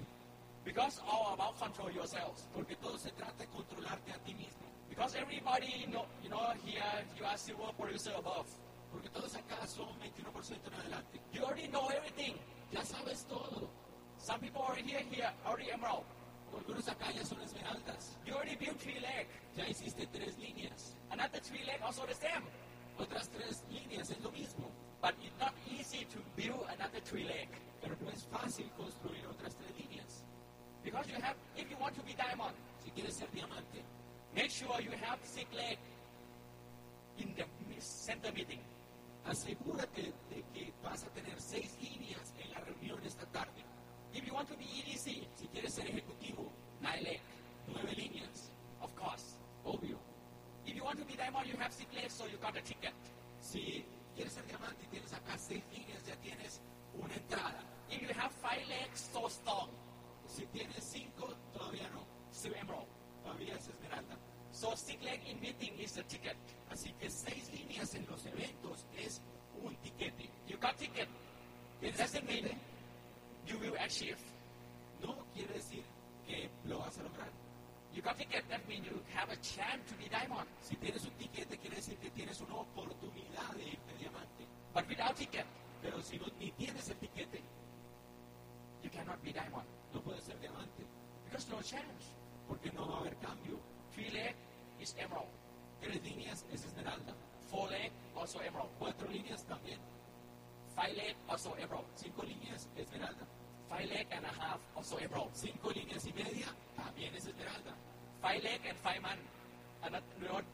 Because 0.64 1.00
all 1.07 1.35
about 1.35 1.59
control 1.59 1.90
yourselves. 1.92 2.46
porque 2.55 2.76
todo 2.76 2.96
se 2.96 3.11
trata 3.12 3.37
de 3.38 3.46
controlarte 3.48 4.12
a 4.12 4.18
ti 4.24 4.35
mismo. 4.35 4.62
Because 4.88 5.14
everybody 5.16 5.87
know, 5.90 6.07
you 6.22 6.28
know, 6.31 6.52
here 6.64 6.83
you 7.18 7.24
are 7.24 7.37
silver 7.37 7.72
producer 7.76 8.12
above. 8.16 8.46
Porque 8.92 9.09
todos 9.09 9.35
acá 9.35 9.66
son 9.66 9.88
21% 10.00 10.66
en 10.66 10.74
adelante. 10.74 11.20
You 11.33 11.44
already 11.44 11.68
know 11.68 11.88
everything. 11.88 12.35
Ya 12.72 12.83
sabes 12.85 13.24
todo. 13.26 13.68
Some 14.18 14.38
people 14.40 14.62
already 14.62 14.83
here, 14.83 15.02
here, 15.11 15.31
already 15.46 15.70
emerald. 15.72 16.05
Algunos 16.57 16.88
acá 16.88 17.07
son 17.25 17.41
esmeraldas. 17.41 18.17
You 18.27 18.35
already 18.35 18.57
built 18.57 18.79
three 18.79 19.01
leg. 19.01 19.27
Ya 19.57 19.67
hiciste 19.69 20.07
tres 20.12 20.38
líneas. 20.38 20.95
Another 21.11 21.41
three 21.41 21.65
leg 21.65 21.81
also 21.83 22.07
the 22.07 22.15
same. 22.15 22.45
Otras 22.99 23.29
tres 23.29 23.65
líneas 23.71 24.11
es 24.11 24.21
lo 24.21 24.31
mismo. 24.31 24.71
But 25.01 25.15
it's 25.23 25.38
not 25.41 25.55
easy 25.67 26.05
to 26.07 26.19
build 26.37 26.67
another 26.79 27.01
three 27.01 27.25
leg. 27.25 27.49
Pero 27.81 27.97
no 28.01 28.11
es 28.11 28.25
fácil 28.31 28.71
construir 28.77 29.27
otras 29.27 29.55
tres 29.57 29.73
líneas. 29.77 30.25
Because 30.85 31.09
you 31.09 31.17
have, 31.21 31.37
if 31.57 31.71
you 31.71 31.77
want 31.79 31.95
to 31.97 32.03
be 32.03 32.15
diamond, 32.15 32.55
Si 32.85 32.91
quieres 32.91 33.15
ser 33.15 33.31
diamante, 33.31 33.83
make 34.35 34.51
sure 34.51 34.81
you 34.81 34.91
have 34.91 35.19
six 35.23 35.47
leg 35.55 35.79
in 37.19 37.33
the 37.37 37.45
center 37.81 38.33
meeting. 38.33 38.61
asegúrate 39.25 40.12
de 40.31 40.43
que 40.53 40.73
vas 40.83 41.05
a 41.05 41.09
tener 41.11 41.41
seis 41.41 41.77
líneas 41.81 42.33
en 42.43 42.51
la 42.51 42.59
reunión 42.61 42.99
esta 43.05 43.25
tarde. 43.27 43.62
If 44.14 44.27
you 44.27 44.35
want 44.35 44.48
to 44.48 44.57
be 44.57 44.64
EDC, 44.64 45.27
Si 45.37 45.46
quieres 45.48 45.72
ser 45.75 45.87
ejecutivo, 45.87 46.51
nine 46.81 47.03
leg, 47.03 47.20
nueve 47.68 47.92
líneas, 47.96 48.51
of 48.81 48.94
course. 48.94 49.37
obvio. 49.64 49.96
If 50.66 50.75
you 50.77 50.85
want 50.85 50.98
to 50.98 51.05
be 51.05 51.14
diamond, 51.16 51.46
you 51.46 51.57
have 51.59 51.72
six 51.72 51.92
legs, 51.94 52.12
so 52.14 52.25
you 52.27 52.37
got 52.38 52.57
a 52.57 52.61
ticket. 52.61 52.92
Si 53.40 53.85
quieres 54.16 54.33
ser 54.33 54.42
diamante 54.46 54.85
y 54.85 54.87
tienes 54.90 55.12
acá 55.12 55.37
seis 55.38 55.62
líneas, 55.72 56.05
ya 56.07 56.14
tienes 56.16 56.61
una 56.94 57.14
entrada. 57.14 57.62
If 57.90 58.03
you 58.03 58.09
have 58.14 58.33
five 58.42 58.66
legs, 58.68 59.09
so 59.12 59.29
strong, 59.29 59.68
Si 60.27 60.46
tienes 60.46 60.83
cinco, 60.85 61.35
todavía 61.53 61.88
no. 61.92 62.05
still 62.33 62.55
emerald. 62.55 62.87
Todavía 63.22 63.55
es 63.57 63.68
esmeralda. 63.68 64.16
So 64.53 64.75
six 64.77 65.03
leg 65.03 65.20
in 65.29 65.40
meeting 65.40 65.72
is 65.79 65.96
a 65.98 66.03
ticket. 66.05 66.37
Así 66.70 66.92
que 67.01 67.09
seis 67.11 67.51
líneas 67.53 67.94
en 67.94 68.07
los 68.11 68.25
eventos 68.27 68.85
es 68.98 69.20
un 69.62 69.75
tiquete. 69.77 70.31
You 70.48 70.57
got 70.59 70.77
ticket. 70.79 71.09
It 71.83 71.96
doesn't 71.96 72.27
mean 72.29 72.48
you 73.53 73.59
will 73.59 73.77
achieve. 73.85 74.17
No 75.03 75.17
quiere 75.35 75.53
decir 75.55 75.83
que 76.27 76.49
lo 76.67 76.79
vas 76.79 76.97
a 76.99 77.03
lograr. 77.03 77.29
You 77.95 78.01
got 78.01 78.17
ticket, 78.17 78.49
that 78.49 78.67
means 78.69 78.87
you 78.87 78.99
have 79.15 79.29
a 79.29 79.37
chance 79.37 79.85
to 79.88 79.95
be 79.99 80.09
diamond. 80.09 80.49
Si 80.62 80.77
tienes 80.77 81.05
un 81.05 81.12
tiquete, 81.19 81.59
quiere 81.59 81.77
decir 81.77 81.99
que 81.99 82.11
tienes 82.11 82.41
una 82.41 82.57
oportunidad 82.57 83.53
de 83.55 83.65
irte 83.65 83.93
diamante. 83.99 84.47
But 84.73 84.88
without 84.88 85.15
ticket, 85.17 85.45
Pero 85.83 86.01
si 86.01 86.17
no, 86.17 86.27
ni 86.38 86.51
tienes 86.53 86.88
el 86.88 86.97
tiquete, 86.97 87.43
you 88.83 88.91
cannot 88.91 89.21
be 89.23 89.33
diamond. 89.33 89.67
no 89.93 90.01
puedes 90.01 90.25
ser 90.25 90.38
diamante. 90.41 90.87
Because 91.25 91.49
no 91.51 91.61
chance. 91.61 92.15
Porque 92.49 92.71
no 92.73 92.88
va 92.88 92.97
a 92.97 93.01
haber 93.01 93.17
cambio. 93.17 93.59
Three 93.93 94.11
leg 94.11 94.35
is 94.81 94.95
emerald. 94.97 95.29
Tres 95.81 96.03
líneas 96.03 96.47
es 96.53 96.65
esmeralda. 96.65 97.15
Four 97.51 97.69
leg 97.71 97.91
also 98.17 98.41
emerald. 98.41 98.71
Cuatro 98.79 99.09
líneas 99.09 99.45
también. 99.45 99.79
Five 100.75 100.95
leg 100.95 101.17
also 101.29 101.55
emerald. 101.59 101.85
Cinco 101.97 102.23
líneas, 102.23 102.69
esmeralda. 102.77 103.27
Five 103.73 103.89
leg 103.89 104.07
and 104.13 104.25
a 104.27 104.29
half 104.29 104.61
also 104.77 104.99
emerald. 104.99 105.31
Cinco 105.33 105.71
líneas 105.71 106.05
y 106.05 106.13
media, 106.13 106.47
también 106.77 107.15
es 107.15 107.27
esmeralda. 107.27 107.73
Five 108.21 108.43
leg 108.43 108.61
and 108.69 108.79
five 108.79 109.01
man. 109.01 109.17
And 109.83 109.97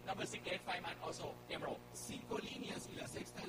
number 0.06 0.24
six 0.24 0.46
leg, 0.46 0.60
five 0.64 0.82
man 0.82 0.94
also 1.04 1.34
emerald. 1.50 1.78
Cinco 1.94 2.38
líneas 2.38 2.88
y 2.92 2.94
la 2.94 3.08
sexta 3.08 3.42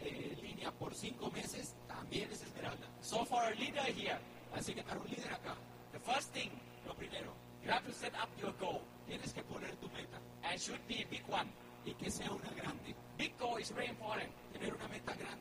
eh, 0.00 0.36
línea 0.40 0.70
por 0.70 0.94
cinco 0.94 1.28
meses, 1.32 1.74
también 1.88 2.30
es 2.30 2.42
esmeralda. 2.42 2.86
So 3.00 3.24
for 3.24 3.42
a 3.42 3.50
leader 3.56 3.84
here, 3.86 4.18
Así 4.54 4.74
que 4.74 4.82
para 4.82 5.00
un 5.00 5.08
líder 5.08 5.32
acá, 5.34 5.54
the 5.92 5.98
first 5.98 6.32
thing 6.32 6.50
lo 6.86 6.94
primero, 6.94 7.34
you 7.64 7.70
have 7.70 7.84
to 7.84 7.92
set 7.92 8.12
up 8.14 8.28
your 8.40 8.52
goal 8.60 8.80
tienes 9.08 9.32
que 9.34 9.42
poner 9.42 9.74
tu 9.80 9.88
meta 9.88 10.18
and 10.44 10.60
should 10.60 10.80
be 10.86 11.02
a 11.02 11.06
big 11.10 11.24
one. 11.28 11.50
y 11.84 11.92
que 11.94 12.10
sea 12.10 12.30
una 12.30 12.50
grande. 12.56 12.94
Big 13.18 13.36
goal 13.38 13.58
is 13.60 13.70
very 13.70 13.88
important 13.88 14.30
Tener 14.52 14.74
una 14.74 14.88
meta 14.88 15.14
grande 15.14 15.35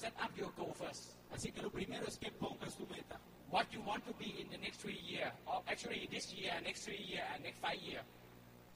set 0.00 0.12
up 0.22 0.30
your 0.36 0.50
goal 0.56 0.72
first. 0.74 1.14
Así 1.34 1.52
que 1.52 1.62
lo 1.62 1.70
primero 1.70 2.06
es 2.06 2.16
que 2.18 2.30
pongas 2.32 2.74
tu 2.76 2.86
meta. 2.86 3.18
What 3.50 3.66
you 3.72 3.80
want 3.82 4.04
to 4.06 4.12
be 4.14 4.40
in 4.40 4.48
the 4.50 4.58
next 4.58 4.80
three 4.80 5.00
years, 5.06 5.32
or 5.46 5.60
actually 5.68 6.08
this 6.10 6.32
year, 6.32 6.52
next 6.64 6.84
three 6.84 7.02
year, 7.08 7.22
and 7.34 7.42
next 7.44 7.58
five 7.60 7.78
year. 7.82 8.00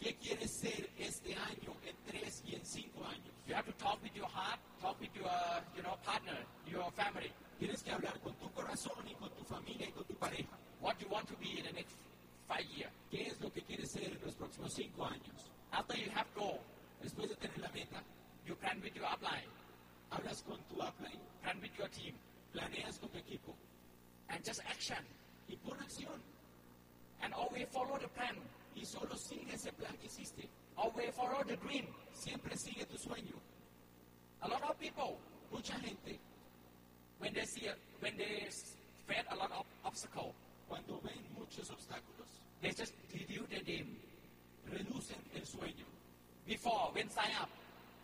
¿Qué 0.01 0.15
quieres 0.17 0.51
ser 0.51 0.91
este 0.99 1.35
año, 1.35 1.73
en 1.87 1.95
tres 2.07 2.43
y 2.45 2.57
en 2.57 2.65
cinco 2.67 3.05
años? 3.05 3.31
You 3.47 3.55
have 3.55 3.67
to 3.67 3.73
talk 3.79 4.03
with 4.03 4.15
your 4.15 4.27
heart, 4.29 4.59
talk 4.81 5.01
with 5.01 5.15
your 5.15 5.31
you 5.77 5.83
know 5.83 5.97
partner, 6.05 6.37
your 6.67 6.91
family. 6.93 7.31
Tienes 7.59 7.83
que 7.83 7.93
hablar 7.93 8.19
con 8.21 8.35
tu 8.35 8.51
corazón 8.51 9.07
y 9.09 9.15
con 9.15 9.31
tu 9.31 9.45
familia 9.45 9.87
y 9.89 9.93
con 9.93 10.05
tu 10.05 10.15
pareja. 10.15 10.51
What 10.81 11.01
you 11.01 11.09
want 11.09 11.29
to 11.29 11.37
be 11.37 11.59
in 11.59 11.65
the 11.65 11.73
next 11.73 11.95
five 12.49 12.67
year. 12.77 12.91
¿Qué 13.11 13.29
es 13.29 13.41
lo 13.41 13.51
que 13.53 13.63
quieres 13.63 13.91
ser 13.93 14.05
en 14.13 14.19
los 14.25 14.35
próximos 14.35 14.75
cinco 14.75 15.05
años? 15.07 15.51
After 15.73 15.97
you 15.97 16.11
have 16.15 16.27
goal, 16.35 16.61
Después 17.01 17.29
de 17.29 17.37
tener 17.37 17.59
la 17.59 17.69
meta, 17.69 18.03
you 18.47 18.55
plan 18.57 18.81
with 18.83 18.95
your 18.95 19.05
upline, 19.05 19.49
hablas 20.11 20.43
con 20.43 20.59
tu 20.69 20.77
upline, 20.83 21.21
plan 21.43 21.61
with 21.61 21.71
your 21.79 21.89
team, 21.89 22.15
planeas 22.53 22.99
con 22.99 23.09
tu 23.11 23.19
equipo 23.19 23.55
and 24.31 24.43
just 24.43 24.61
action. 24.67 25.05
y 25.49 25.57
pon 25.57 25.77
acción. 25.81 26.19
And 27.23 27.35
always 27.35 27.67
follow 27.71 27.99
the 27.99 28.09
plan. 28.09 28.37
Y 28.75 28.85
solo 28.85 29.15
sigue 29.17 29.53
ese 29.55 29.71
plan 29.73 29.95
que 29.99 30.07
hiciste. 30.07 30.49
Always 30.77 31.15
follow 31.15 31.45
the 31.45 31.57
dream. 31.57 31.87
Siempre 32.13 32.57
sigue 32.57 32.87
tu 32.87 32.97
sueño. 32.97 33.35
A 34.43 34.49
lot 34.49 34.63
of 34.63 34.79
people, 34.79 35.19
Mucha 35.53 35.79
gente, 35.79 36.19
when 37.19 37.33
they 37.35 37.45
see, 37.45 37.67
a, 37.67 37.75
when 38.01 38.17
they 38.17 38.49
face 39.07 39.25
a 39.31 39.37
lot 39.37 39.53
of 39.53 39.65
obstacle, 39.85 40.35
cuando 40.69 40.99
ven 41.05 41.21
muchos 41.39 41.71
obstáculos, 41.71 42.27
they 42.63 42.71
just 42.73 42.95
reduce 43.13 43.47
their 43.51 43.63
dream. 43.63 43.97
reducen 44.73 45.21
el 45.35 45.43
sueño. 45.47 45.85
Before, 46.47 46.91
when 46.95 47.09
sign 47.11 47.31
up, 47.41 47.49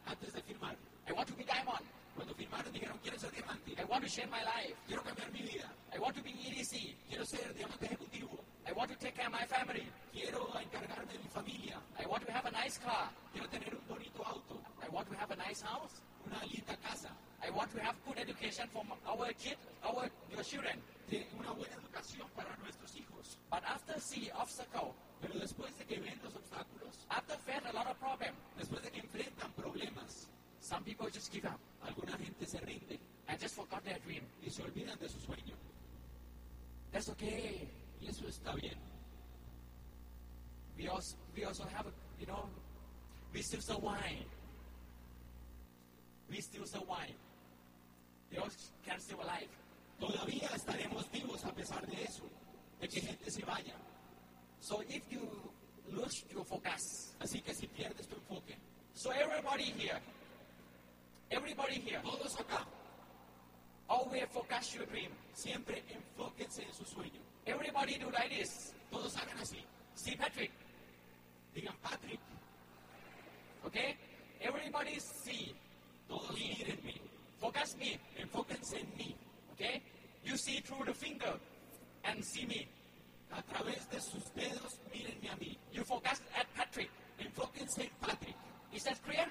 Antes 0.06 0.32
de 0.32 0.40
firmar, 0.42 0.76
I 1.08 1.12
want 1.12 1.28
to 1.28 1.34
be 1.34 1.44
diamond. 1.44 1.84
cuando 2.14 2.34
firmaron 2.34 2.72
dijeron, 2.72 2.98
quiero 3.02 3.18
ser 3.18 3.30
diamante, 3.32 3.72
I 3.78 3.84
want 3.84 4.04
to 4.04 4.10
change 4.10 4.30
my 4.30 4.42
life. 4.44 4.74
quiero 4.86 5.02
cambiar 5.02 5.30
mi 5.32 5.42
vida, 5.42 5.68
I 5.94 5.98
want 5.98 6.14
to 6.16 6.22
be 6.22 6.30
EDC. 6.30 6.94
quiero 7.08 7.24
ser 7.24 7.52
diamante 7.54 7.86
ejecutivo, 7.86 8.38
I 8.66 8.72
want 8.72 8.90
to 8.90 8.96
take 8.96 9.14
care 9.14 9.26
of 9.26 9.32
my 9.32 9.44
family. 9.46 9.86
quiero 10.12 10.48
encargarme 10.58 11.12
de 11.12 11.18
mi 11.18 11.28
familia, 11.28 11.76
I 11.98 12.06
want 12.06 12.24
to 12.26 12.32
have 12.32 12.46
a 12.46 12.50
nice 12.50 12.78
car. 12.78 13.10
quiero 13.32 13.48
tener 13.48 13.74
un 13.74 13.86
bonito 13.88 14.22
auto, 14.24 14.60
I 14.82 14.88
want 14.90 15.08
to 15.10 15.16
have 15.16 15.30
a 15.30 15.36
nice 15.50 15.62
house. 15.62 16.00
una 16.26 16.38
linda 16.46 16.76
casa, 16.76 17.08
I 17.42 17.50
want 17.50 17.72
to 17.74 17.80
have 17.82 17.96
good 18.06 18.18
education 18.18 18.68
for 18.72 18.84
our 19.06 19.26
kids, 19.34 19.58
our 19.82 20.06
your 20.30 20.44
children. 20.44 20.78
de 21.10 21.26
una 21.40 21.50
buena 21.50 21.74
educación 21.74 22.28
para 22.36 22.56
nuestros 22.62 22.94
hijos. 22.94 23.36
But 23.50 23.64
after 23.66 23.98
see 23.98 24.30
obstacle, 24.30 24.94
Pero 25.20 25.34
después 25.40 25.76
de 25.76 25.84
que 25.84 25.98
ven 25.98 26.18
los 26.22 26.34
obstáculos, 26.36 27.04
after 27.10 27.36
face 27.38 27.66
a 27.68 27.72
lot 27.72 27.86
of 27.88 27.98
problem, 27.98 28.32
después 28.56 28.82
de 28.82 28.90
que 28.90 29.00
enfrentan 29.00 29.52
problemas, 29.52 30.28
some 30.60 30.84
people 30.84 31.10
just 31.10 31.32
give 31.32 31.44
up 31.46 31.58
alguna 31.82 32.16
gente 32.16 32.46
se 32.46 32.58
rinde 32.60 33.00
and 33.26 33.40
just 33.40 33.56
forgot 33.56 33.82
their 33.84 33.98
dream. 34.06 34.22
y 34.46 34.50
se 34.50 34.62
olvidan 34.62 34.98
de 35.00 35.08
su 35.08 35.18
sueño. 35.18 35.56
That's 36.92 37.08
okay. 37.08 37.68
Y 38.00 38.06
eso 38.06 38.24
está 38.28 38.54
bien. 38.54 38.78
We 40.78 40.86
also 40.88 41.16
we 41.36 41.44
also 41.44 41.64
have 41.64 41.86
you 42.20 42.26
know 42.26 42.48
we 43.34 43.42
still 43.42 43.60
survive. 43.60 44.26
We 46.30 46.40
still 46.40 46.64
survive. 46.66 47.14
All 48.40 48.48
can 48.86 49.00
still 49.00 49.20
alive. 49.20 49.48
Todavía 49.98 50.48
estaremos 50.54 51.10
vivos 51.10 51.44
a 51.44 51.52
pesar 51.52 51.84
de 51.86 52.02
eso, 52.04 52.22
de 52.80 52.88
que 52.88 53.00
gente 53.00 53.30
se 53.30 53.44
vaya. 53.44 53.74
So 54.60 54.80
if 54.88 55.02
you 55.10 55.20
lose 55.90 56.24
your 56.32 56.44
focus, 56.44 57.12
Así 57.20 57.40
que 57.42 57.52
si 57.52 57.66
pierdes 57.66 58.06
tu 58.06 58.14
enfoque, 58.14 58.56
so 58.94 59.10
everybody 59.10 59.64
here, 59.76 60.00
everybody 61.30 61.80
here, 61.80 62.00
todos 62.02 62.36
acá, 62.36 62.64
always 63.88 64.24
focus 64.30 64.74
your 64.74 64.86
dream. 64.86 65.10
siempre 65.34 65.82
enfóquense 65.88 66.62
en 66.62 66.72
su 66.72 66.84
sueño. 66.84 67.20
Everybody 67.44 67.98
do 67.98 68.10
like 68.10 68.30
this. 68.30 68.72
Todos 68.90 69.16
hagan 69.16 69.38
así. 69.38 69.58
See 69.94 70.16
Patrick, 70.16 70.52
Digan, 71.54 71.74
Patrick, 71.82 72.20
Okay? 73.66 73.96
Everybody 74.40 74.98
see. 75.00 75.54
Mírenme, 76.10 76.94
Focus 77.40 77.76
me. 77.78 77.98
enfóquense 78.18 78.78
en 78.80 78.86
mí. 78.96 79.16
Okay? 79.52 79.82
You 80.24 80.36
see 80.36 80.60
through 80.60 80.84
the 80.84 80.94
finger 80.94 81.38
and 82.04 82.22
see 82.24 82.46
me. 82.46 82.66
A 83.32 83.42
través 83.42 83.88
de 83.90 84.00
sus 84.00 84.24
dedos, 84.34 84.80
mírenme 84.92 85.30
a 85.30 85.36
mí. 85.36 85.56
You 85.72 85.84
focus 85.84 86.20
at 86.36 86.46
Patrick. 86.56 86.90
Enfóquense 87.18 87.82
en 87.82 87.90
Patrick. 88.00 88.34
Is 88.72 88.84
that 88.84 89.00
clear? 89.04 89.26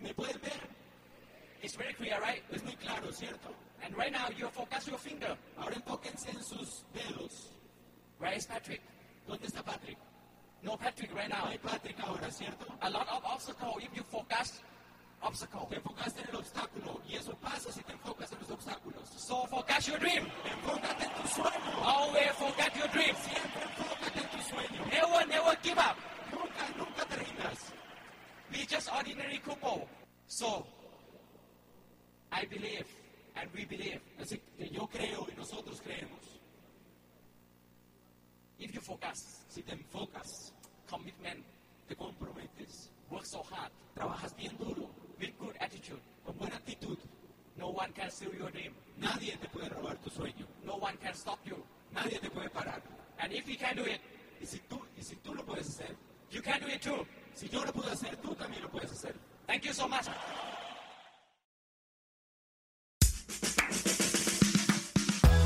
¿Me 0.00 0.12
pueden 0.12 0.40
ver? 0.42 0.60
It's 1.62 1.74
very 1.76 1.94
clear, 1.94 2.20
right? 2.20 2.42
Es 2.52 2.62
muy 2.62 2.76
claro, 2.76 3.10
¿cierto? 3.12 3.48
And 3.82 3.96
right 3.96 4.12
now 4.12 4.28
you 4.36 4.48
focus 4.48 4.86
your 4.86 4.98
finger. 4.98 5.36
Ahora 5.58 5.74
enfóquense 5.76 6.28
en 6.30 6.42
sus 6.44 6.84
dedos. 6.92 7.50
Where 8.18 8.36
is 8.36 8.46
Patrick? 8.46 8.82
¿Dónde 9.26 9.46
está 9.46 9.62
Patrick? 9.62 9.96
No 10.62 10.76
Patrick 10.76 11.12
right 11.14 11.28
No 11.30 11.36
now. 11.36 11.46
hay 11.46 11.58
Patrick 11.58 11.98
ahora, 12.00 12.30
¿cierto? 12.30 12.66
A 12.80 12.90
lot 12.90 13.08
of 13.08 13.24
obstacle 13.24 13.76
if 13.80 13.92
you 13.94 14.02
focus 14.04 14.60
obstacle. 15.20 15.66
Te 15.68 15.76
enfocaste 15.76 16.20
en 16.22 16.28
el 16.28 16.36
obstáculo 16.36 17.00
y 17.08 17.16
eso 17.16 17.34
pasa 17.36 17.72
si 17.72 17.82
te 17.82 17.92
enfocas 17.92 18.32
en 18.32 18.38
los 18.40 18.50
obstáculos. 18.50 19.08
So 19.16 19.46
focus 19.46 19.86
your 19.86 19.98
dream. 19.98 20.26
Enfócate 20.44 21.04
en 21.04 21.10
tu 21.22 21.28
sueño. 21.28 21.84
Always 21.84 22.32
forget 22.32 22.74
your 22.76 22.88
dream. 22.88 23.14
Siempre 23.16 23.62
enfócate 23.62 24.20
en 24.20 24.28
tu 24.28 24.38
sueño. 24.48 24.86
Never, 24.86 25.26
never 25.28 25.58
give 25.62 25.78
up. 25.78 25.96
Nunca, 26.32 26.68
nunca 26.76 27.04
te 27.06 27.16
rindas. 27.16 27.72
Just 28.70 28.88
ordinary 28.92 29.38
couple. 29.38 29.88
So, 30.26 30.66
I 32.32 32.44
believe 32.46 32.83